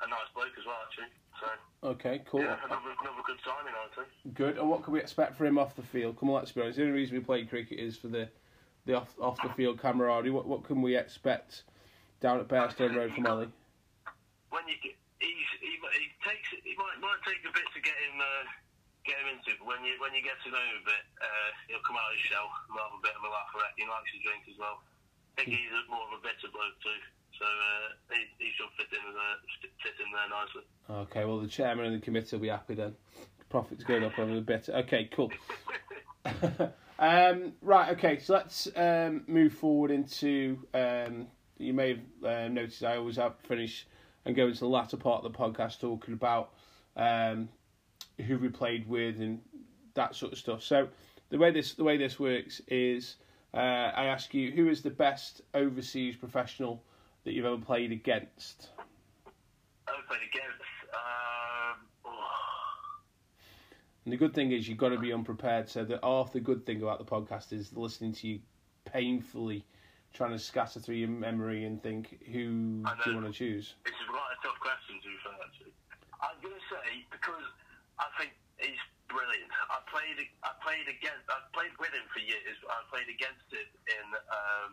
[0.04, 1.12] a nice bloke as well actually.
[1.40, 1.48] So
[1.96, 2.42] Okay, cool.
[2.44, 4.08] yeah, another another good signing, I'd say.
[4.36, 4.58] Good.
[4.58, 6.20] And what can we expect for him off the field?
[6.20, 6.78] Come on, let's be honest.
[6.78, 8.28] The only reason we play cricket is for the
[8.86, 10.32] the off off the field camaraderie.
[10.32, 11.64] What what can we expect
[12.20, 13.48] down at Bearstone Road from Ollie?
[14.50, 17.96] when you get, he's, he, he takes it might might take a bit to get
[18.10, 18.44] him uh,
[19.06, 21.04] get him into it, but when you when you get to know him a bit,
[21.22, 23.54] uh, he'll come out of his shell and have a bit of a laugh.
[23.56, 23.72] I.
[23.80, 24.84] He likes to drink as well.
[25.38, 27.00] I think he's a, more of a better bloke too.
[27.40, 30.62] So uh, he, he should fit in there, fit in there nicely.
[31.08, 32.96] Okay, well the chairman and the committee will be happy then.
[33.50, 34.70] Profits going up on the bit.
[34.70, 35.32] Okay, cool.
[37.00, 40.60] um, right, okay, so let's um, move forward into.
[40.74, 43.88] Um, you may have uh, noticed I always have to finish
[44.26, 46.52] and go into the latter part of the podcast talking about
[46.96, 47.50] um,
[48.28, 49.40] who we played with and
[49.94, 50.62] that sort of stuff.
[50.62, 50.90] So
[51.30, 53.16] the way this the way this works is
[53.54, 56.84] uh, I ask you who is the best overseas professional
[57.24, 58.70] that you've ever played against.
[59.88, 60.62] I've played against.
[60.94, 62.12] Um, oh.
[64.06, 65.70] And the good thing is you've got to be unprepared.
[65.70, 68.40] So the half the good thing about the podcast is listening to you
[68.86, 69.66] painfully
[70.14, 73.76] trying to scatter through your memory and think who do you want to choose.
[73.86, 75.74] This is quite a tough question to be fair, actually.
[76.20, 77.46] I'm going to say because
[78.02, 79.50] I think he's brilliant.
[79.70, 82.58] I played, I played against, I played with him for years.
[82.68, 84.72] I played against him in um,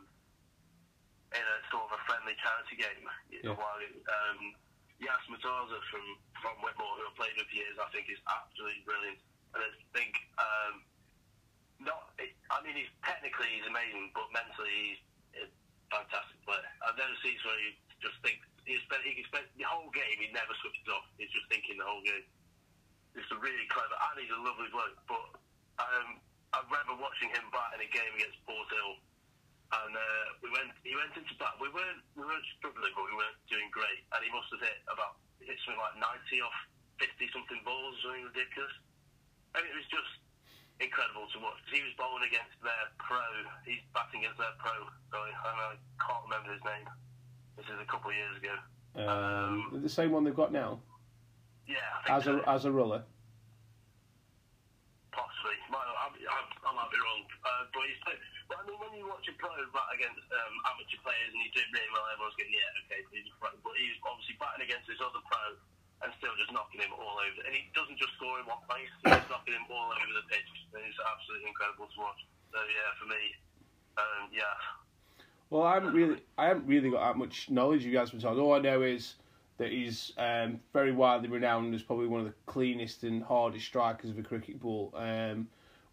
[1.34, 3.04] in a sort of a friendly charity game.
[3.30, 3.52] Yeah.
[3.52, 3.98] A while ago.
[4.06, 4.54] Um,
[4.96, 6.04] Yas Mataza from
[6.40, 9.20] from Whitmore, who I played with years, I think is absolutely brilliant.
[9.52, 10.74] And I think um,
[11.80, 12.16] not.
[12.16, 15.00] I mean, he's technically he's amazing, but mentally he's
[15.44, 15.46] a
[15.92, 16.64] fantastic player.
[16.80, 20.16] I've never seen where you just think he spent he can spend the whole game.
[20.16, 21.04] He never switches off.
[21.20, 22.24] He's just thinking the whole game.
[23.16, 24.96] It's a really clever, and he's a lovely bloke.
[25.08, 25.28] But
[25.80, 26.20] um,
[26.52, 29.00] I remember watching him bat in a game against Port Hill,
[29.66, 30.70] and uh, we went.
[30.86, 31.58] He went into bat.
[31.58, 34.06] We weren't we weren't struggling, but we weren't doing great.
[34.14, 36.54] And he must have hit about hit something like ninety off
[37.02, 38.74] fifty something balls, something ridiculous.
[39.58, 40.12] I mean, it was just
[40.78, 41.56] incredible to watch.
[41.72, 43.18] he was bowling against their pro.
[43.64, 44.74] He's batting against their pro.
[45.10, 46.86] Sorry, I can't remember his name.
[47.56, 48.54] This is a couple of years ago.
[48.96, 50.80] Um, the same one they've got now
[51.66, 52.40] Yeah, as so.
[52.40, 53.02] a as a ruler.
[55.12, 55.56] Possibly.
[55.72, 57.24] Might, I, I, I might be wrong.
[57.44, 58.00] Uh, but he's,
[58.54, 61.70] I mean, when you watch a pro bat against um, amateur players and he's doing
[61.74, 63.50] really well, everyone's going, yeah, okay, he's a pro.
[63.62, 65.58] But he's obviously batting against this other pro
[66.04, 67.40] and still just knocking him all over.
[67.42, 70.46] And he doesn't just score in one place, he's knocking him all over the pitch.
[70.70, 72.20] It's absolutely incredible to watch.
[72.54, 73.22] So, yeah, for me,
[73.98, 74.54] um, yeah.
[75.50, 78.38] Well, I haven't really, I haven't really got that much knowledge of Yasmin Todd.
[78.38, 79.14] All I know is
[79.58, 84.10] that he's um, very widely renowned as probably one of the cleanest and hardest strikers
[84.10, 84.92] of a cricket ball.
[84.94, 85.48] Um,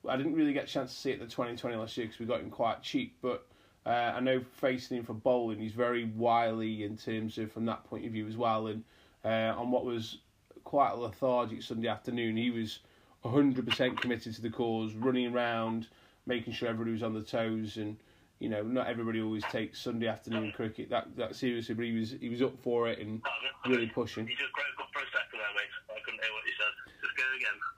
[0.07, 2.19] I didn't really get a chance to see it at the 2020 last year because
[2.19, 3.47] we got him quite cheap, but
[3.85, 7.83] uh, I know facing him for bowling, he's very wily in terms of from that
[7.85, 8.67] point of view as well.
[8.67, 8.83] And
[9.23, 10.19] uh, on what was
[10.63, 12.79] quite a lethargic Sunday afternoon, he was
[13.25, 15.87] 100% committed to the cause, running around,
[16.25, 17.97] making sure everybody was on the toes and
[18.43, 22.11] you know, not everybody always takes Sunday afternoon cricket that that seriously, but he was
[22.19, 23.23] he was up for it and
[23.63, 24.27] really pushing.
[24.27, 25.71] You just broke up for a second there, mate.
[25.87, 26.73] I couldn't hear what you said.
[26.99, 27.23] Just go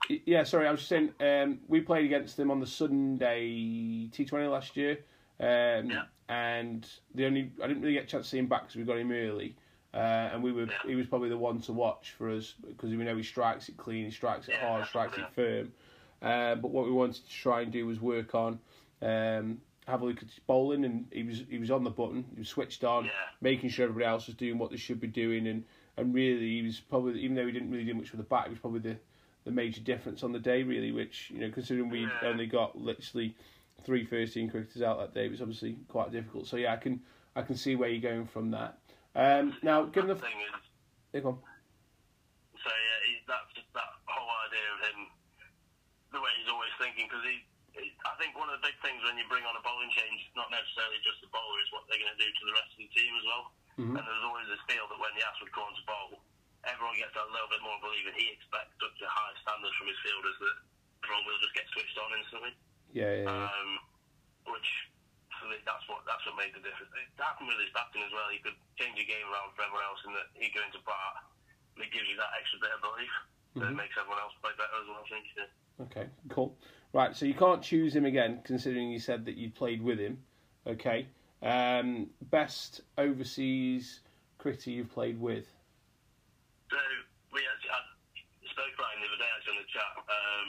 [0.08, 0.22] again.
[0.26, 4.24] Yeah, sorry, I was just saying um, we played against them on the Sunday T
[4.24, 4.98] Twenty last year,
[5.40, 6.02] um, Yeah.
[6.28, 8.84] and the only I didn't really get a chance to see him back because we
[8.84, 9.56] got him early,
[9.94, 10.72] uh, and we were Yeah.
[10.86, 13.76] he was probably the one to watch for us because we know he strikes it
[13.76, 15.72] clean, he strikes it Yeah, hard, strikes it firm.
[16.22, 18.58] Uh, but what we wanted to try and do was work on.
[19.02, 22.24] Um, have a look at his bowling, and he was he was on the button,
[22.34, 23.10] he was switched on, Yeah.
[23.40, 25.64] making sure everybody else was doing what they should be doing, and,
[25.96, 28.44] and really he was probably even though he didn't really do much with the bat,
[28.44, 28.96] he was probably the,
[29.46, 32.26] the major difference on the day really, which you know considering we Yeah.
[32.26, 33.38] only got literally
[33.86, 36.50] three first team cricketers out that day, it was obviously quite difficult.
[36.50, 37.00] So yeah, I can
[37.38, 38.82] I can see where you're going from that.
[39.14, 40.60] Um, now given the thing is,
[41.14, 41.38] yeah, go on.
[42.58, 44.98] So yeah, he, that's just that whole idea of him,
[46.10, 47.06] the way he's always thinking.
[47.06, 49.62] Because he, he, I think one of the big things when you bring on a
[49.62, 52.42] bowling change, it's not necessarily just the bowler; it's what they're going to do to
[52.50, 53.44] the rest of the team as well.
[53.78, 53.94] Mhm.
[53.94, 55.14] And there's always this feel that when
[55.54, 56.25] come on to bowl,
[56.66, 58.12] everyone gets a little bit more believing.
[58.18, 60.56] He expects such a high standards from his fielders that
[61.06, 62.52] everyone will just get switched on instantly.
[62.92, 63.46] Yeah, yeah, yeah.
[63.50, 63.70] Um,
[64.50, 64.68] which
[65.38, 66.90] for me, that's what that's what made the difference.
[66.96, 68.28] It happened with his batting as well.
[68.30, 71.26] He could change the game around for everyone else, and that he go into bat,
[71.76, 73.14] and it gives you that extra bit of belief.
[73.56, 73.80] That Mhm.
[73.80, 75.00] makes everyone else play better as well.
[75.00, 75.26] I think.
[75.36, 75.84] Yeah.
[75.86, 76.56] Okay, cool.
[76.92, 80.24] Right, so you can't choose him again, considering you said that you played with him.
[80.66, 81.08] Okay.
[81.42, 84.00] Um, best overseas
[84.38, 85.52] cricketer you've played with.
[86.76, 86.84] So
[87.32, 87.80] we actually I
[88.52, 89.92] spoke about him the other day actually on the chat.
[89.96, 90.48] Um,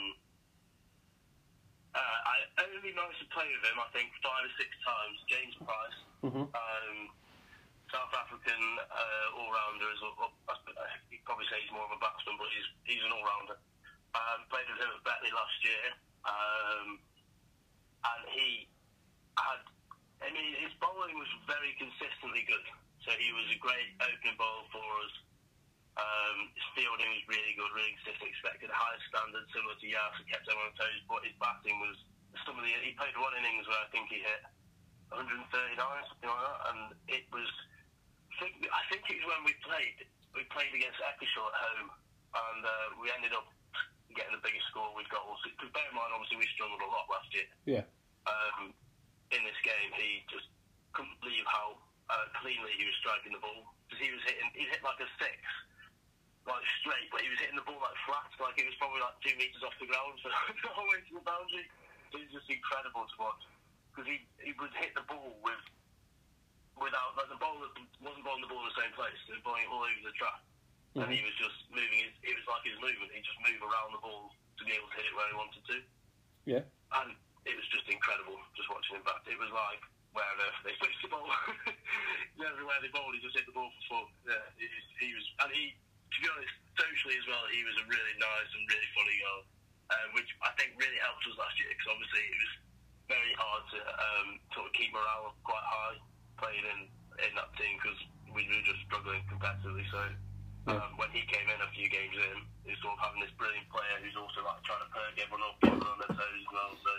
[1.96, 2.36] uh, I
[2.68, 5.16] only managed to play with him, I think, five or six times.
[5.32, 6.44] James Price, Mm-hmm.
[6.52, 6.96] um,
[7.88, 9.88] South African uh, all-rounder.
[9.88, 10.36] As well.
[11.08, 13.56] You'd probably say he's more of a batsman, but he's he's an all-rounder.
[14.12, 15.84] Um, played with him at Betley last year,
[16.28, 16.86] um,
[18.04, 18.68] and he
[19.40, 19.64] had.
[20.20, 22.66] I mean, his bowling was very consistently good.
[23.06, 25.14] So he was a great opening bowler for us.
[25.98, 28.30] Um, his fielding was really good, really consistent.
[28.30, 31.02] Expected high standards, similar to Yas, kept everyone on toes.
[31.10, 31.98] But his batting was
[32.46, 32.70] some of the.
[32.86, 34.42] He played one innings where I think he hit
[35.10, 36.80] 139, something like that, and
[37.10, 37.50] it was.
[38.30, 39.98] I think, I think it was when we played.
[40.38, 43.50] We played against Eccleshall at home, and uh, we ended up
[44.14, 45.42] getting the biggest score with goals.
[45.42, 47.48] Because bear in mind, obviously, we struggled a lot last year.
[47.66, 47.84] Yeah.
[48.30, 48.70] Um,
[49.34, 50.46] in this game, he just
[50.94, 53.74] couldn't believe how uh, cleanly he was striking the ball.
[53.88, 55.36] Because he was hitting, he hit like a six,
[56.48, 59.16] like straight, but he was hitting the ball like flat, like it was probably like
[59.20, 60.32] two meters off the ground, so
[60.64, 61.68] the whole way to the boundary.
[62.16, 63.42] It was just incredible to watch
[63.92, 65.64] because he he would hit the ball with
[66.80, 67.60] without like the ball
[68.00, 69.18] wasn't bowling the ball in the same place.
[69.28, 70.40] He was bowling it all over the track,
[70.96, 71.04] mm-hmm.
[71.04, 72.00] and he was just moving.
[72.00, 73.12] His, it was like his movement.
[73.12, 75.64] He just moved around the ball to be able to hit it where he wanted
[75.68, 75.78] to.
[76.48, 76.64] Yeah.
[76.96, 77.12] And
[77.44, 79.24] it was just incredible just watching him back.
[79.28, 79.82] It was like
[80.16, 81.28] where on earth they switched the ball.
[82.40, 84.06] Everywhere they bowled, he just hit the ball for fun.
[84.24, 84.66] Yeah, he,
[84.98, 85.64] he was, and he,
[86.08, 89.38] to be honest, socially as well, he was a really nice and really funny guy,
[89.92, 92.54] uh, which I think really helped us last year because obviously it was
[93.08, 95.96] very hard to um, sort of keep morale quite high
[96.40, 96.80] playing in
[97.18, 97.98] in that team because
[98.30, 99.84] we were just struggling competitively.
[99.90, 100.02] So.
[100.68, 103.32] Um, when he came in a few games in, he was sort of having this
[103.40, 106.50] brilliant player who's also like trying to perk everyone up, everyone on their toes as
[106.52, 106.72] well.
[106.76, 106.92] So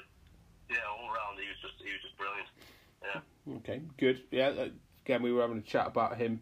[0.73, 2.49] yeah, all round he was just he was just brilliant.
[3.05, 3.21] Yeah.
[3.61, 4.25] Okay, good.
[4.33, 4.73] Yeah, uh,
[5.05, 6.41] again, we were having a chat about him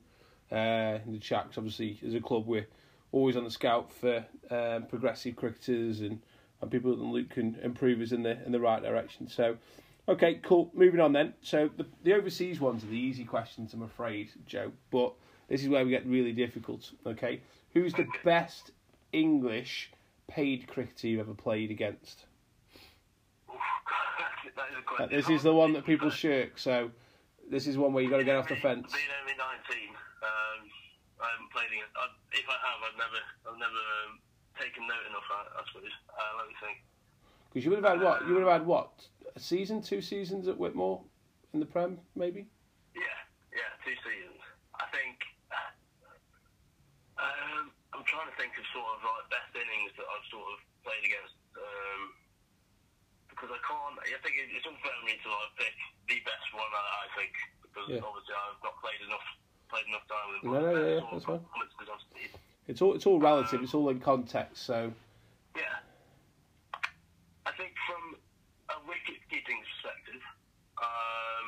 [0.52, 1.48] uh, in the chat.
[1.58, 2.68] Obviously, as a club, we're
[3.12, 6.22] always on the scout for um, progressive cricketers and,
[6.62, 9.28] and people that Luke can improve us in the in the right direction.
[9.28, 9.58] So,
[10.08, 10.72] okay, cool.
[10.74, 11.34] Moving on then.
[11.42, 14.72] So the the overseas ones are the easy questions, I'm afraid, Joe.
[14.92, 15.14] But
[15.50, 16.92] this is where we get really difficult.
[17.06, 17.42] Okay,
[17.74, 18.72] who's the best
[19.12, 19.92] English
[20.28, 22.26] paid cricketer you've ever played against?
[25.00, 26.90] Uh, this is the one that people shirk, so
[27.50, 28.92] this is one where you got to get off the fence.
[28.92, 30.60] Being only 19, um,
[31.24, 31.96] I haven't played against.
[31.96, 34.20] I, if I have, I've never, I've never um,
[34.60, 35.28] taken note enough.
[35.32, 35.94] I, I suppose.
[36.12, 36.78] Uh, let me think.
[37.50, 38.28] Because you would have had what?
[38.28, 38.92] You would have had what?
[39.36, 41.02] A season, two seasons at Whitmore
[41.54, 42.46] in the Prem, maybe.
[42.94, 43.18] Yeah,
[43.56, 44.42] yeah, two seasons.
[44.76, 45.18] I think.
[47.18, 50.58] Um, I'm trying to think of sort of like best innings that I've sort of
[50.86, 51.34] played against.
[51.58, 52.02] Um,
[53.38, 53.96] because I can't.
[54.02, 55.78] I think it's unfair for me to like pick
[56.10, 56.66] the best one.
[56.74, 58.02] I, I think because yeah.
[58.02, 59.28] obviously I've not played enough
[59.70, 60.42] played enough time with.
[60.42, 61.46] No, no, yeah, yeah, that's fine.
[62.66, 63.62] It's all it's all relative.
[63.62, 64.66] Um, it's all in context.
[64.66, 64.90] So
[65.54, 65.86] yeah,
[67.46, 68.18] I think from
[68.74, 70.24] a wicket keeping perspective,
[70.82, 71.48] um,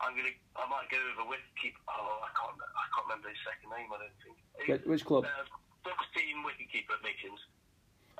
[0.00, 1.84] I'm gonna I might go with a wicket keeper.
[1.84, 3.92] Oh, I can't I can't remember his second name.
[3.92, 4.88] I don't think.
[4.88, 5.28] Which club?
[5.28, 5.44] Uh,
[6.16, 6.96] team wicket keeper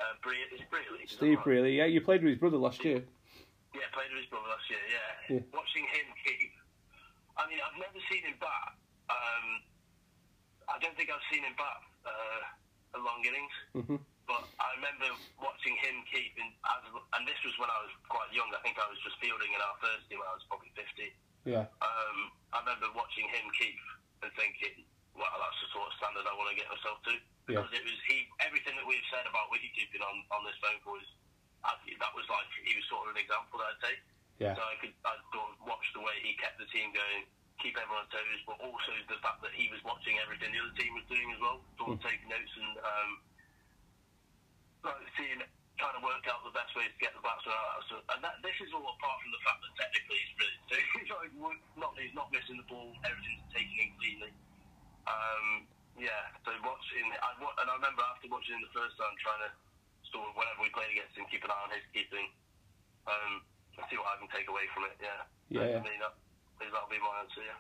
[0.00, 1.04] Uh, Brearley.
[1.04, 3.04] Steve Brearley, yeah, you played with his brother last year.
[3.76, 4.80] Yeah, played with his brother last year.
[4.88, 5.36] Yeah.
[5.36, 5.42] yeah.
[5.52, 6.56] Watching him keep,
[7.36, 8.74] I mean, I've never seen him bat.
[9.12, 9.46] Um,
[10.72, 13.56] I don't think I've seen him bat uh, a long innings.
[13.76, 14.00] Mm-hmm.
[14.24, 15.10] But I remember
[15.42, 18.46] watching him keep, in, and this was when I was quite young.
[18.54, 20.86] I think I was just fielding in our first team when I was probably 50.
[21.44, 21.66] Yeah.
[21.82, 22.18] Um,
[22.54, 23.74] I remember watching him keep
[24.22, 27.14] and thinking, well, that's the sort of standard I want to get myself to
[27.46, 27.78] because yeah.
[27.78, 28.28] it was he.
[28.42, 31.08] Everything that we've said about wicket keeping on, on this phone call is
[31.62, 33.94] that was like he was sort of an example that I'd say.
[34.40, 34.56] Yeah.
[34.56, 37.28] So I could I sort of watch the way he kept the team going,
[37.60, 40.76] keep everyone on toes, but also the fact that he was watching everything the other
[40.80, 42.08] team was doing as well, sort of mm.
[42.08, 43.10] taking notes and um,
[44.88, 45.40] like seeing
[45.76, 47.80] trying to work out the best ways to get the batsman out.
[47.88, 50.60] So, and that, this is all apart from the fact that technically he's brilliant.
[51.10, 51.40] So he's
[51.80, 54.30] not, he's not missing the ball, everything's taken in cleanly.
[55.10, 55.66] Um,
[55.98, 59.50] yeah, so watching, I, and I remember after watching him the first time, trying to
[60.08, 62.30] sort of whenever we played against him, keep an eye on his keeping,
[63.04, 63.44] um,
[63.76, 64.96] and see what I can take away from it.
[65.02, 65.20] Yeah,
[65.52, 65.76] yeah.
[65.76, 66.14] So me, that,
[66.72, 67.42] that'll be my answer.
[67.44, 67.58] Yeah.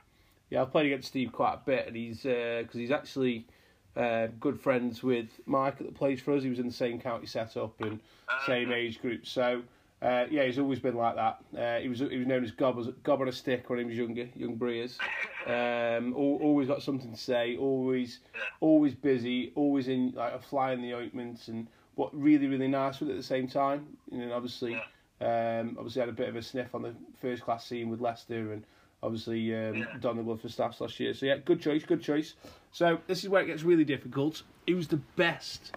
[0.48, 3.46] Yeah, I've played against Steve quite a bit, and he's because uh, he's actually
[3.94, 6.42] uh, good friends with Mike that plays for us.
[6.42, 9.62] He was in the same county setup and uh, same age group, so.
[10.02, 11.38] Uh, yeah, he's always been like that.
[11.56, 13.96] Uh, he was he was known as Gob, Gob on a stick when he was
[13.96, 14.98] younger, young Breers.
[15.46, 17.56] Um, always got something to say.
[17.58, 18.20] Always,
[18.60, 19.52] always busy.
[19.54, 23.12] Always in like a fly in the ointment, and what really really nice with it
[23.12, 23.88] at the same time.
[24.10, 24.74] You know, obviously,
[25.20, 28.52] um, obviously had a bit of a sniff on the first class scene with Leicester,
[28.52, 28.64] and
[29.02, 31.12] obviously um, done the glove for staffs last year.
[31.12, 32.34] So yeah, good choice, good choice.
[32.72, 34.42] So this is where it gets really difficult.
[34.66, 35.72] Who's the best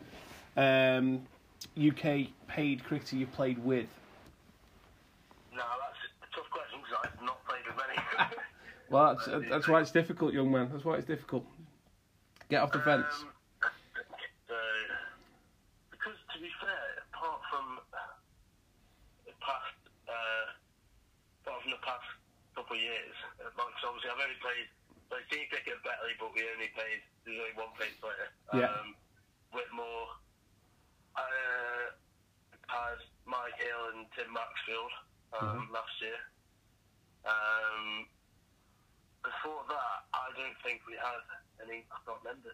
[0.56, 1.24] um,
[1.78, 3.88] UK paid cricketer you played with?
[8.94, 10.70] Well, that's, that's why it's difficult, young man.
[10.72, 11.42] That's why it's difficult.
[12.50, 13.26] Get off the um, fence.
[14.46, 14.58] So,
[15.90, 17.82] because to be fair, apart from
[19.26, 20.46] the past, uh,
[21.42, 22.06] apart from the past
[22.54, 24.70] couple of years, uh, like obviously I've only played
[25.10, 27.02] like senior cricket at Betley, but we only played.
[27.26, 28.30] There's only one player.
[28.54, 28.70] Yeah.
[28.70, 28.94] Um,
[29.58, 30.22] Whitmore.
[31.18, 31.94] Uh,
[32.74, 32.98] has
[33.30, 34.94] Mike Hill and Tim Maxfield
[35.38, 35.74] um, mm-hmm.
[35.74, 36.20] last year.
[37.26, 38.10] Um,
[39.24, 41.24] before that, I don't think we had
[41.64, 41.88] any.
[41.88, 42.52] I can't remember.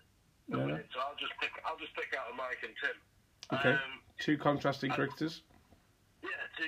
[0.50, 0.82] Yeah.
[0.94, 1.54] So I'll just pick.
[1.66, 2.98] I'll just pick out Mike and Tim.
[3.54, 3.74] Okay.
[3.74, 5.42] Um, Two contrasting cricketers.
[6.22, 6.68] yeah, to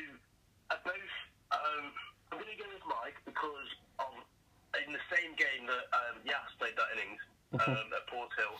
[0.73, 1.15] uh, both.
[1.53, 1.93] Um,
[2.31, 3.69] I'm going to go with Mike because
[4.01, 4.11] of
[4.81, 7.21] in the same game that um, Yas played that innings
[7.61, 8.55] um, at Port Hill.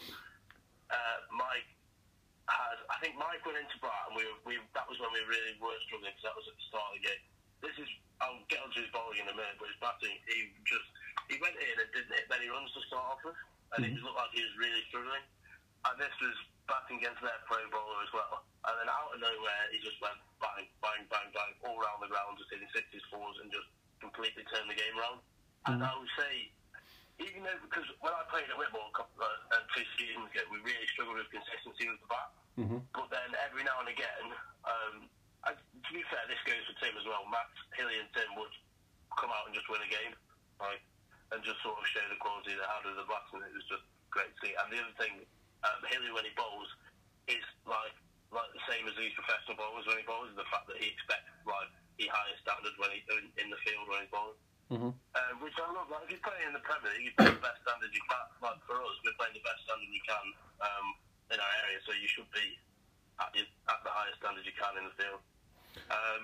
[0.92, 1.70] Uh, Mike
[2.50, 2.78] had.
[2.94, 5.58] I think Mike went into bat, and we, were, we that was when we really
[5.58, 7.24] were struggling because that was at the start of the game.
[7.66, 7.90] This is.
[8.22, 10.86] I'll get onto his bowling in a minute, but his batting, he just
[11.32, 13.40] he went in and didn't hit many runs to start off with,
[13.80, 15.24] and it looked like he was really struggling.
[15.88, 16.36] And this was
[16.68, 18.44] batting against their pro bowler as well.
[18.68, 22.12] And then out of nowhere, he just went bang, bang, bang, bang, all around the
[22.12, 23.66] ground, just hitting sixes, fours, and just
[24.04, 25.24] completely turned the game around.
[25.66, 26.52] And I would say,
[27.24, 30.46] even though, because when I played at Whitmore a couple, uh, uh, two seasons ago,
[30.54, 32.30] we really struggled with consistency with the bat.
[32.94, 34.26] But then every now and again,
[34.68, 34.96] um,
[35.50, 37.26] and to be fair, this goes for Tim as well.
[37.32, 38.54] Matt, Hilly, and Tim would
[39.18, 40.14] come out and just win a game,
[40.62, 40.82] right?
[41.32, 43.64] And just sort of show the quality they had with the bats, and it was
[43.72, 44.52] just great to see.
[44.52, 45.24] And the other thing,
[45.64, 46.68] um, Hilly when he bowls
[47.32, 47.96] is like
[48.36, 50.28] like the same as these professional bowlers when he bowls.
[50.36, 53.88] The fact that he expects like the highest standards when he in, in the field
[53.88, 54.40] when he's bowling.
[54.76, 54.92] Mhm.
[54.92, 55.88] Um, which I love.
[55.88, 58.28] Like if you're playing in the Premier League, you play the best standard you can.
[58.44, 60.26] Like for us, we're playing the best standard you can
[60.64, 60.88] um,
[61.32, 62.60] in our area, so you should be
[63.24, 65.24] at, your, at the highest standard you can in the field.
[65.88, 66.24] Um,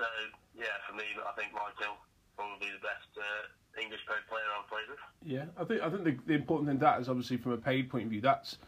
[0.00, 0.08] so
[0.56, 2.00] yeah, for me, I think Michael
[2.36, 3.44] probably the best uh,
[3.80, 4.98] English paid player I've played with.
[5.24, 7.90] Yeah, I think I think the, the important thing that is obviously from a paid
[7.90, 8.20] point of view.
[8.20, 8.58] That's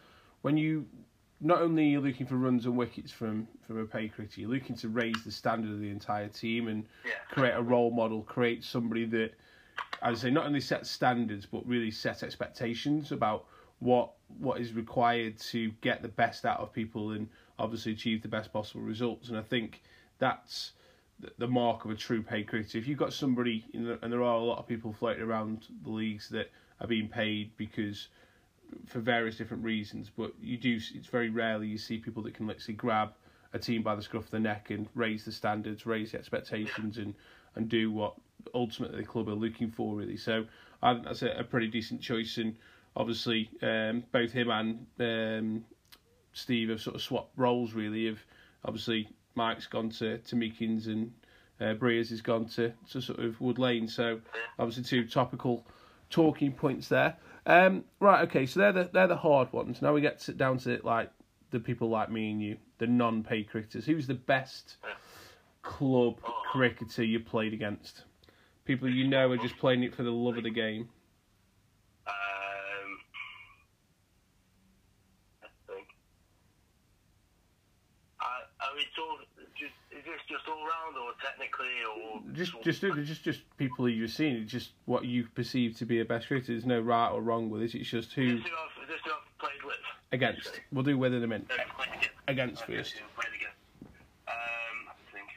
[0.42, 0.86] when you
[1.40, 4.76] not only you're looking for runs and wickets from from a paid cricketer, you're looking
[4.76, 7.12] to raise the standard of the entire team and Yeah.
[7.30, 9.32] create a role model, create somebody that,
[10.02, 13.46] as I say, not only sets standards but really set expectations about
[13.80, 17.28] what what is required to get the best out of people and
[17.58, 19.28] obviously achieve the best possible results.
[19.28, 19.82] And I think
[20.18, 20.72] that's
[21.22, 22.78] the- the mark of a true paid cricketer.
[22.78, 25.90] If you've got somebody, know, and there are a lot of people floating around the
[25.90, 26.50] leagues that
[26.80, 28.08] are being paid because
[28.86, 30.78] for various different reasons, but you do.
[30.94, 33.12] It's very rarely you see people that can literally grab
[33.52, 36.98] a team by the scruff of the neck and raise the standards, raise the expectations,
[36.98, 37.14] and
[37.54, 38.14] and do what
[38.54, 39.94] ultimately the club are looking for.
[39.94, 40.46] Really, so
[40.82, 42.38] I think that's a, a pretty decent choice.
[42.38, 42.56] And
[42.96, 45.64] obviously, um, both him and um,
[46.32, 47.74] Steve have sort of swapped roles.
[47.74, 48.18] Really, of
[48.64, 51.12] obviously Mike's gone to to Meekins and
[51.60, 53.88] uh, Breers has gone to, to sort of Wood Lane.
[53.88, 54.20] So
[54.58, 55.66] obviously two topical
[56.10, 57.16] talking points there.
[57.46, 59.82] Um, right, okay, so they're the they're the hard ones.
[59.82, 61.10] Now we get to, down to like
[61.50, 63.84] the people like me and you, the non-paid cricketers.
[63.84, 64.76] Who's the best
[65.62, 66.20] club
[66.50, 68.04] cricketer you played against?
[68.64, 70.88] People you know are just playing it for the love of the game.
[72.06, 72.98] Um,
[75.42, 75.88] I think.
[78.20, 78.24] I,
[78.64, 79.26] are we talking?
[79.58, 83.90] Just, is this just all round or technically or Just just just just people who
[83.90, 84.36] you've seen.
[84.36, 86.52] It's just what you perceive to be a best cricketer.
[86.52, 87.74] There's no right or wrong with it.
[87.74, 89.76] It's just who this who I've, this who I've played with?
[90.12, 90.60] against.
[90.72, 91.46] We'll do with in a minute.
[91.48, 92.64] No, I've played against.
[92.66, 92.96] First.
[94.26, 95.28] Um, I think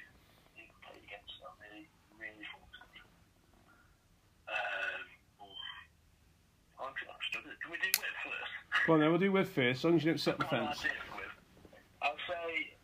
[0.55, 1.33] who I've played against.
[1.45, 1.87] I'm really,
[2.17, 3.05] really fortunate.
[4.49, 5.01] Um,
[5.45, 7.55] oh, I'm, I'm struggling.
[7.61, 8.51] Can we do with first?
[8.87, 9.09] Then.
[9.09, 9.79] We'll do with first.
[9.79, 10.79] As long as you don't set the Well, fence.
[10.81, 11.33] I did with.
[12.03, 12.75] I'll say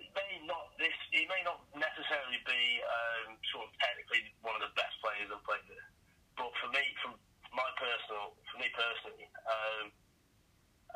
[0.00, 0.94] he may not this.
[1.12, 4.56] He may not necessarily be um, sort of technically one
[5.24, 5.86] of the best players I've played with,
[6.36, 7.12] but for me, from
[7.54, 9.84] my personal, for me personally, um,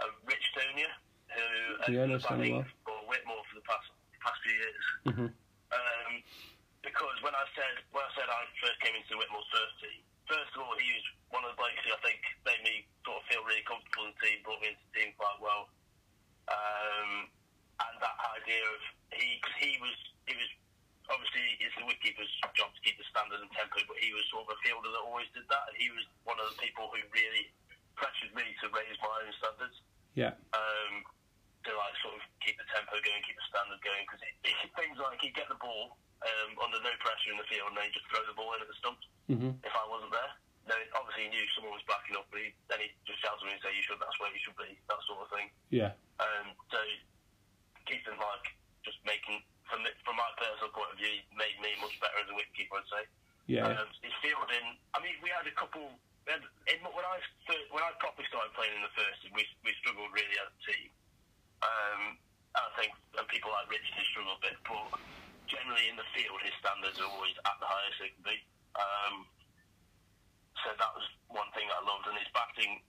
[0.02, 0.90] uh, Rich Donia,
[1.32, 1.46] who
[1.92, 2.66] Yeah, I know has been well.
[2.84, 3.88] for Whitmore for the past
[4.20, 4.84] past few years.
[5.06, 5.28] Mhm.
[5.70, 6.12] Um,
[6.82, 10.50] because when I said when I said I first came into Whitmore's first team, first
[10.56, 13.24] of all, he was one of the blokes who I think made me sort of
[13.28, 15.68] feel really comfortable in the team, brought me into the team quite well.
[16.48, 17.28] Um,
[17.78, 18.80] and that idea of
[19.12, 20.50] he, cause he was, he was
[21.08, 24.44] obviously it's the wicketkeeper's job to keep the standard and tempo, but he was sort
[24.48, 25.66] of a fielder that always did that.
[25.76, 27.48] He was one of the people who really
[27.96, 29.76] pressured me to raise my own standards
[30.14, 30.32] Yeah.
[30.54, 30.92] um,
[31.66, 34.04] to like sort of keep the tempo going, keep the standard going.
[34.06, 34.22] Because
[34.78, 37.90] things like he'd get the ball um, under no pressure in the field, and then
[37.94, 39.54] just throw the ball in at the stumps Mhm.
[39.64, 40.32] if I wasn't there.
[40.68, 43.46] Then obviously he knew someone was backing up, but he, then he just shouts at
[43.48, 43.96] me and say, "You should.
[43.98, 45.48] That's where you should be." That sort of thing.
[45.72, 45.96] Yeah.
[46.20, 46.76] Um, so
[47.88, 48.46] keeping like
[48.84, 52.20] just making from the, from my personal point of view, he made me much better
[52.78, 53.02] as a wicketkeeper.
[53.02, 53.04] I'd say.
[53.48, 53.64] Yeah.
[53.64, 54.66] Um, his fielding.
[54.92, 55.88] I mean, we had a couple.
[56.26, 57.16] We had, in, when I
[57.48, 60.52] first, when I properly started playing in the first, team, we we struggled really as
[60.52, 60.88] a team.
[61.64, 62.02] Um,
[62.54, 65.00] I think and people like Rich do struggle a bit, but
[65.48, 68.38] generally in the field, his standards are always at the highest they can be.
[68.76, 69.14] Um,
[70.62, 72.82] so that was one thing I loved, and his batting,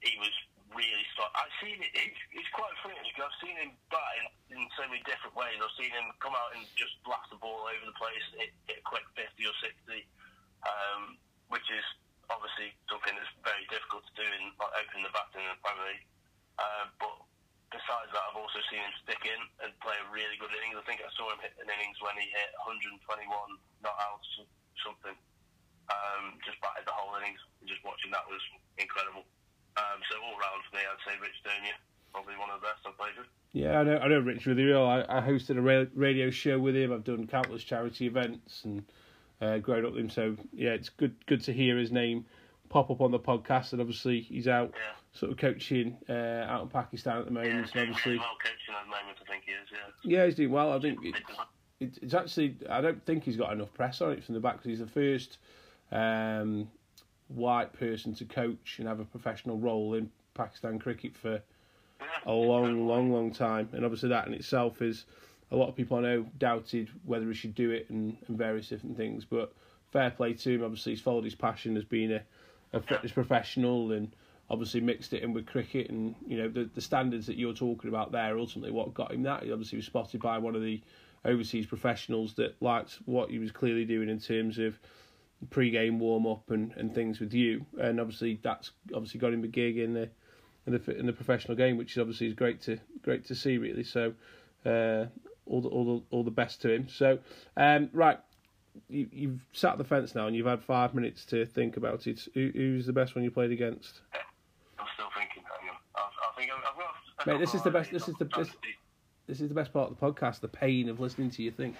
[0.00, 0.32] he was
[0.74, 1.30] really start.
[1.34, 1.90] I've seen it.
[1.94, 5.58] He's, he's quite funny because I've seen him bat in, in so many different ways.
[5.58, 8.82] I've seen him come out and just blast the ball over the place, hit, hit
[8.82, 10.06] a quick fifty or sixty.
[19.86, 20.74] play a really good innings.
[20.74, 23.22] I think I saw him hit an innings when he hit 121
[23.86, 24.18] not out
[24.82, 25.14] something.
[25.86, 27.38] Um, just batted the whole innings.
[27.70, 28.42] Just watching that was
[28.82, 29.22] incredible.
[29.78, 31.78] Um, so all round for me, I'd say Rich Dernia,
[32.10, 33.30] probably one of the best I've played with.
[33.54, 34.10] Yeah, I
[34.54, 34.74] know Rich really.
[35.08, 36.92] I, I hosted a radio show with him.
[36.92, 38.84] I've done countless charity events and
[39.40, 40.10] uh, grown up with him.
[40.10, 42.24] So yeah, it's good good to hear his name
[42.68, 43.72] pop up on the podcast.
[43.72, 44.92] And obviously, he's out Yeah.
[45.12, 46.12] sort of coaching uh,
[46.48, 47.66] out in Pakistan at the Yeah, moment.
[47.66, 49.68] he's and obviously, well coaching at the moment, I think he is.
[49.72, 50.18] Yeah.
[50.20, 50.72] yeah, he's doing well.
[50.72, 51.14] I think it,
[51.80, 52.56] it, it's actually.
[52.70, 54.86] I don't think he's got enough press on it from the back because he's the
[54.86, 55.38] first
[55.92, 56.68] um,
[57.28, 61.38] white person to coach and have a professional role in Pakistan cricket for Yeah.
[62.26, 63.68] A long, long, long time.
[63.72, 65.04] And obviously, that in itself is
[65.50, 68.68] a lot of people I know doubted whether he should do it and, and various
[68.68, 69.24] different things.
[69.24, 69.52] But
[69.92, 70.64] fair play to him.
[70.64, 72.22] Obviously, he's followed his passion as being a,
[72.72, 74.12] a fitness professional and
[74.50, 75.88] obviously mixed it in with cricket.
[75.88, 79.22] And you know, the, the standards that you're talking about there ultimately what got him
[79.22, 79.44] that.
[79.44, 80.82] He obviously was spotted by one of the
[81.24, 84.78] overseas professionals that liked what he was clearly doing in terms of
[85.50, 89.48] pre-game warm up and, and things with you, and obviously that's obviously got him a
[89.48, 90.08] gig in the
[90.66, 93.58] in the in the professional game, which is obviously is great to great to see
[93.58, 93.84] really.
[93.84, 94.12] So
[94.64, 95.06] uh,
[95.46, 96.88] all the all the all the best to him.
[96.88, 97.18] So
[97.56, 98.18] um, right,
[98.88, 102.26] you, you've sat the fence now, and you've had five minutes to think about it.
[102.34, 104.00] Who, who's the best one you played against?
[104.78, 105.42] I'm still thinking.
[105.94, 107.26] I, I think I've, got.
[107.26, 108.56] Mate, this is the best- this is the best-
[109.26, 111.74] This is the best part of the podcast: the pain of listening to you think.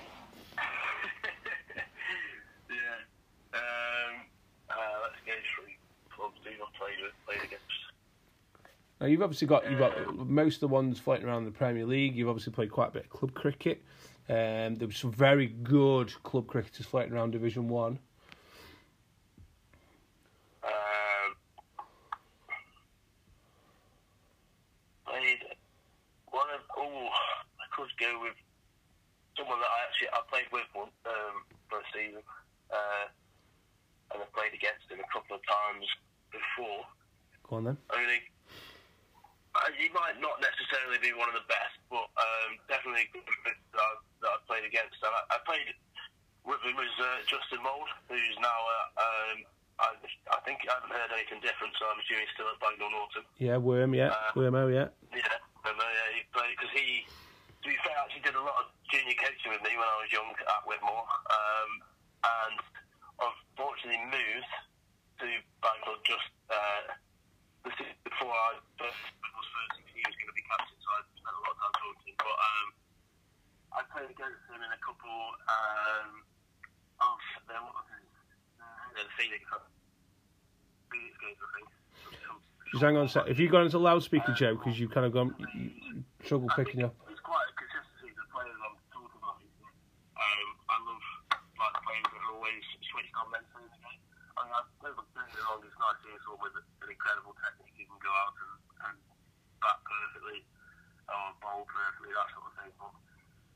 [2.71, 2.75] yeah.
[3.55, 4.15] Um,
[4.71, 5.73] uh, let's go through
[6.15, 7.65] clubs who I've played with, played against.
[9.07, 12.17] Now you've obviously got you've got most of the ones floating around the Premier League.
[12.17, 13.81] You've obviously played quite a bit of club cricket.
[14.29, 18.01] Um, there were some very good club cricketers floating around Division One.
[25.07, 28.35] One of I could go with
[29.39, 32.23] someone that I actually I played with one um, for a season,
[32.73, 33.07] uh,
[34.15, 35.87] and I played against him a couple of times
[36.33, 36.83] before.
[37.49, 37.77] Go on then.
[37.95, 38.19] Only
[40.07, 43.93] might not necessarily be one of the best, but um, definitely a good that I,
[44.23, 45.03] that I played against.
[45.03, 45.67] And I, I played
[46.47, 49.37] with him was uh, Justin Mould, who's now uh, um,
[49.83, 49.89] I,
[50.31, 53.27] I think I haven't heard anything different, so I'm assuming he's still at Bagnall Norton.
[53.43, 53.99] Yeah, Worm.
[53.99, 54.71] Yeah, Uh, Wormo.
[54.71, 54.95] Yeah.
[55.11, 55.27] Yeah,
[55.67, 59.19] uh, yeah, he played because he, to be fair, actually did a lot of junior
[59.19, 61.03] coaching with me when I was young at Whitmore,
[61.35, 61.71] um,
[62.23, 62.59] and
[63.19, 64.53] unfortunately moved
[65.19, 65.27] to
[65.67, 66.95] Bagnall just uh,
[68.17, 68.97] before I first
[69.37, 69.77] was first.
[69.93, 72.09] He was going to be captain, so I spent a lot of time talking to
[72.09, 72.17] him.
[72.17, 72.67] But um,
[73.77, 76.25] I played against him in a couple um,
[76.97, 78.09] of the, what was it?
[78.57, 79.45] Uh, the Phoenix,
[80.89, 81.69] Phoenix games, I think.
[82.73, 83.29] Just hang on a sec.
[83.29, 85.71] If you go into loudspeaker, Joe, because you've kind of gone you,
[86.25, 86.97] struggle picking up.
[87.13, 89.39] It's quite a consistency of the players I'm talking about.
[89.39, 91.05] Um, I love
[91.37, 93.56] like players that are always switched on mentally
[94.57, 94.65] in.
[94.77, 97.85] I mean, I don't get me wrong, it's nice seeing with an incredible technique who
[97.85, 98.55] can go out and,
[98.89, 98.97] and
[99.61, 100.41] bat perfectly
[101.07, 102.73] or bowl perfectly, that sort of thing.
[102.81, 102.95] But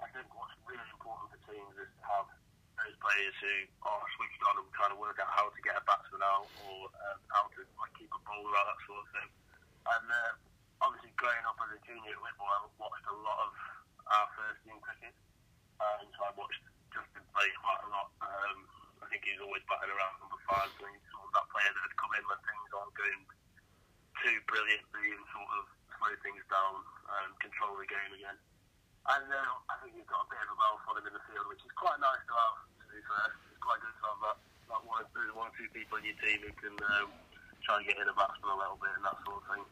[0.00, 2.28] I think what's really important for teams is to have
[2.78, 5.84] those players who are switched on and trying to work out how to get a
[5.84, 9.30] batsman out or um, how to like keep a bowler out, that sort of thing.
[9.84, 10.32] And uh,
[10.80, 13.52] obviously, growing up as a junior at Whitmore, I watched a lot of
[14.10, 18.08] our first team cricket, and so I watched Justin play quite a lot.
[18.24, 18.69] Um,
[19.10, 21.94] think he's always batting around number five, so he's sort of that player that had
[21.98, 23.22] come in when things aren't going
[24.22, 25.62] too brilliantly and sort of
[25.98, 26.80] slow things down
[27.20, 28.38] and control the game again.
[29.10, 31.24] And uh, I think he's got a bit of a mouth on him in the
[31.26, 32.56] field, which is quite nice to have.
[32.62, 34.38] To be fair, it's quite good to have that,
[34.70, 37.10] that one, there's one or two people in your team who can um,
[37.64, 39.64] try and get in a batsman a little bit and that sort of thing.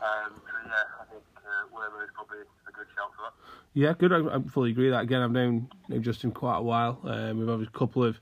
[0.00, 3.34] Um, so yeah, I think uh, Wormer is probably a good shout for that.
[3.76, 4.12] Yeah, good.
[4.12, 5.04] I, I fully agree that.
[5.04, 7.00] Again, I've known, known Justin quite a while.
[7.04, 8.16] Um, we've had a couple of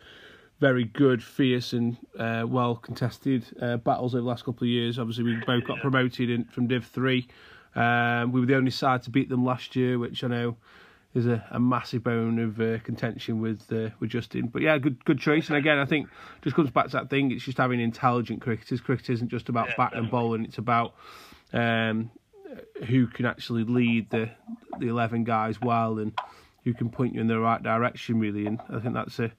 [0.61, 4.99] very good, fierce, and uh, well contested uh, battles over the last couple of years.
[4.99, 7.27] Obviously, we both got promoted in, from Div 3.
[7.75, 10.57] Um, we were the only side to beat them last year, which I know
[11.13, 14.49] is a, a massive bone of uh, contention with uh, with Justin.
[14.49, 15.49] But yeah, good good choice.
[15.49, 16.09] And again, I think
[16.43, 17.33] just comes back to that thing.
[17.33, 18.81] It's just having intelligent cricketers.
[18.81, 20.45] Cricket isn't just about Yeah, batting and bowling.
[20.45, 20.95] It's about
[21.53, 22.11] um,
[22.87, 24.31] who can actually lead the
[24.79, 26.13] the eleven guys well and
[26.65, 28.47] who can point you in the right direction really.
[28.47, 29.33] And I think that's a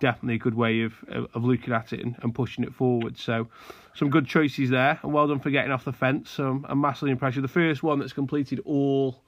[0.00, 3.18] definitely a good way of of, looking at it and, and pushing it forward.
[3.18, 3.48] So
[3.94, 6.30] some good choices there, and well done for getting off the fence.
[6.30, 7.36] So I'm, I'm massively impressed.
[7.36, 9.22] You're the first one that's completed all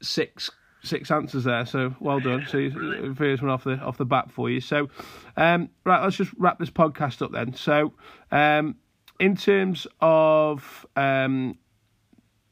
[0.00, 0.50] six
[0.82, 1.64] six answers there.
[1.66, 2.46] So well done.
[2.48, 4.60] So the first one off the off the bat for you.
[4.60, 4.88] So
[5.36, 7.54] um, right, let's just wrap this podcast up then.
[7.54, 7.92] So
[8.30, 8.76] um,
[9.18, 11.56] in terms of um,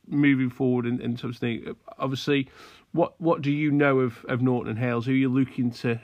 [0.07, 2.49] moving forward in, terms of thing, obviously
[2.93, 5.07] what what do you know of, of Norton in Hales?
[5.07, 6.01] Who are you looking to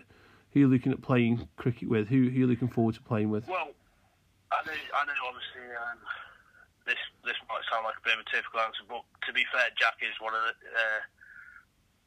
[0.56, 2.08] who are you looking at playing cricket with?
[2.08, 3.44] Who, who are you looking forward to playing with?
[3.44, 3.76] Well,
[4.48, 6.00] I know, I know obviously um,
[6.88, 6.96] this
[7.28, 10.00] this might sound like a bit of a typical answer, but to be fair, Jack
[10.00, 11.00] is one of the uh,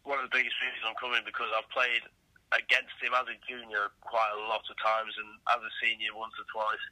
[0.01, 2.01] one of the biggest reasons I'm coming because I've played
[2.49, 6.33] against him as a junior quite a lot of times and as a senior once
[6.41, 6.85] or twice.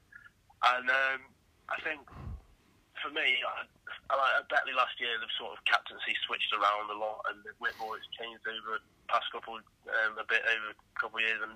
[0.62, 1.26] And um,
[1.74, 2.06] I think
[3.02, 3.66] for me, I,
[4.12, 8.08] I, Betley last year, the sort of captaincy switched around a lot, and Whitmore has
[8.16, 11.56] changed over the past couple, um, a bit over a couple of years, and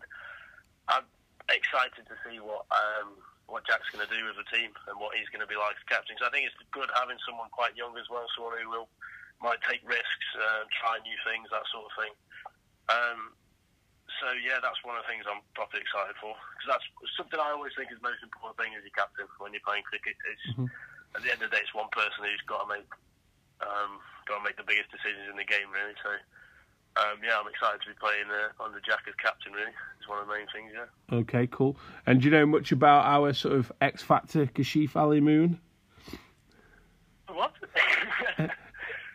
[0.87, 1.07] I'm
[1.49, 3.17] excited to see what um,
[3.49, 5.75] what Jack's going to do with the team and what he's going to be like
[5.75, 6.15] as captain.
[6.15, 8.87] Because I think it's good having someone quite young as well, someone who will
[9.43, 12.13] might take risks, uh, try new things, that sort of thing.
[12.87, 13.19] Um,
[14.21, 16.87] so yeah, that's one of the things I'm properly excited for because that's
[17.17, 19.87] something I always think is the most important thing as your captain when you're playing
[19.87, 20.13] cricket.
[20.29, 20.69] It's mm-hmm.
[21.15, 22.87] At the end of the day, it's one person who's got to make
[23.61, 25.93] um, got to make the biggest decisions in the game, really.
[26.01, 26.11] So
[26.97, 29.53] um, yeah, I'm excited to be playing uh, under Jack as captain.
[29.53, 30.71] Really, it's one of the main things.
[30.73, 31.17] Yeah.
[31.17, 31.77] Okay, cool.
[32.05, 35.59] And do you know much about our sort of X Factor Kashif Ali Moon?
[37.29, 37.53] What?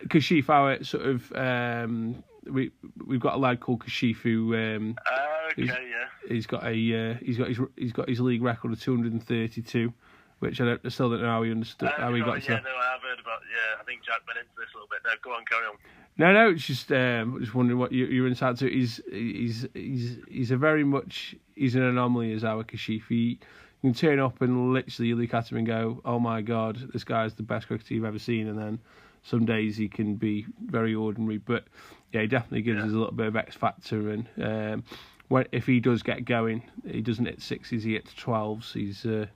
[0.09, 2.71] Kashif, our sort of um, we
[3.07, 6.07] we've got a lad called Kashif who um, uh, okay, yeah.
[6.29, 9.93] He's got a uh, he's got his he's got his league record of 232,
[10.41, 12.53] which I, still don't know how he understood uh, how he got yeah, to.
[12.53, 13.41] Yeah, no, I have heard about.
[13.51, 15.01] Yeah, I think Jack went into this a little bit.
[15.05, 15.77] No, go on, carry on.
[16.19, 18.69] No, no, it's just um, just wondering what you, you're inside to.
[18.69, 23.03] He's he's he's he's a very much he's an anomaly as our Kashif.
[23.09, 23.39] He
[23.83, 26.91] you can turn up and literally you look at him and go, "Oh my god,
[26.93, 28.79] this guy's the best cricketer you've ever seen," and then
[29.27, 31.65] some days he can be very ordinary, but
[32.13, 32.85] yeah, he definitely gives yeah.
[32.85, 34.11] us a little bit of X factor.
[34.11, 34.85] And um,
[35.29, 38.73] when, if he does get going, he doesn't hit sixes, he hits twelves.
[38.73, 39.27] He's uh,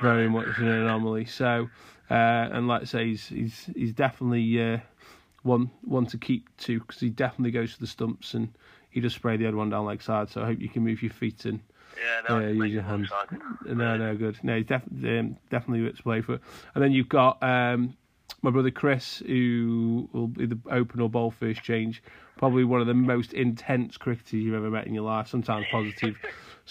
[0.00, 1.24] very much an anomaly.
[1.26, 1.68] So,
[2.10, 4.78] uh, and like I say, he's he's he's definitely uh,
[5.42, 8.52] one one to keep to because he definitely goes to the stumps and
[8.90, 10.28] he does spray the other one down leg side.
[10.28, 11.60] So I hope you can move your feet and.
[12.00, 13.10] Yeah, no, uh, use your hands.
[13.66, 14.38] No, no, good.
[14.44, 16.38] No, he's def- um, definitely to play for.
[16.74, 17.94] And then you've got um,
[18.42, 22.02] my brother Chris, who will be the open or bowl first change.
[22.36, 25.28] Probably one of the most intense cricketers you've ever met in your life.
[25.28, 26.16] Sometimes positive,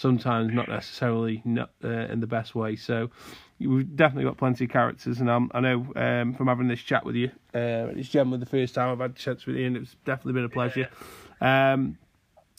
[0.00, 2.74] sometimes not necessarily not, uh, in the best way.
[2.74, 3.10] So
[3.58, 7.04] we've definitely got plenty of characters, and I'm, i know um, from having this chat
[7.04, 9.96] with you, uh, it's generally the first time I've had chats with you, and it's
[10.06, 10.88] definitely been a pleasure.
[11.40, 11.98] Um,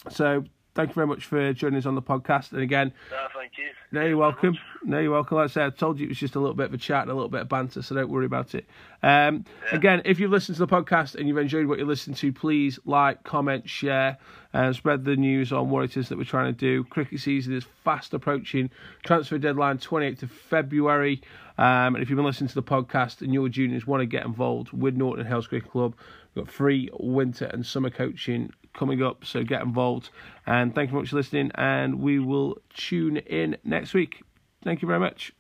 [0.10, 0.44] so
[0.74, 2.52] thank you very much for joining us on the podcast.
[2.52, 3.70] And again, no, thank you.
[3.92, 4.58] No, you're welcome.
[4.84, 5.38] No, you're welcome.
[5.38, 7.04] Like I said, I told you it was just a little bit of a chat
[7.04, 8.66] and a little bit of banter, so don't worry about it.
[9.04, 9.76] Um, yeah.
[9.76, 12.80] Again, if you've listened to the podcast and you've enjoyed what you listened to, please
[12.86, 14.18] like, comment, share,
[14.54, 16.84] and spread the news on what it is that we're trying to do.
[16.86, 18.70] Cricket season is fast approaching.
[19.04, 21.22] Transfer deadline 28th of February.
[21.58, 24.26] Um, and if you've been listening to the podcast and your juniors want to get
[24.26, 25.96] involved with Norton Hales Cricket Club,
[26.34, 30.10] we've got free winter and summer coaching coming up, so get involved.
[30.46, 34.24] And thank you very much for listening, and we will tune in next week.
[34.64, 35.34] Thank you very much.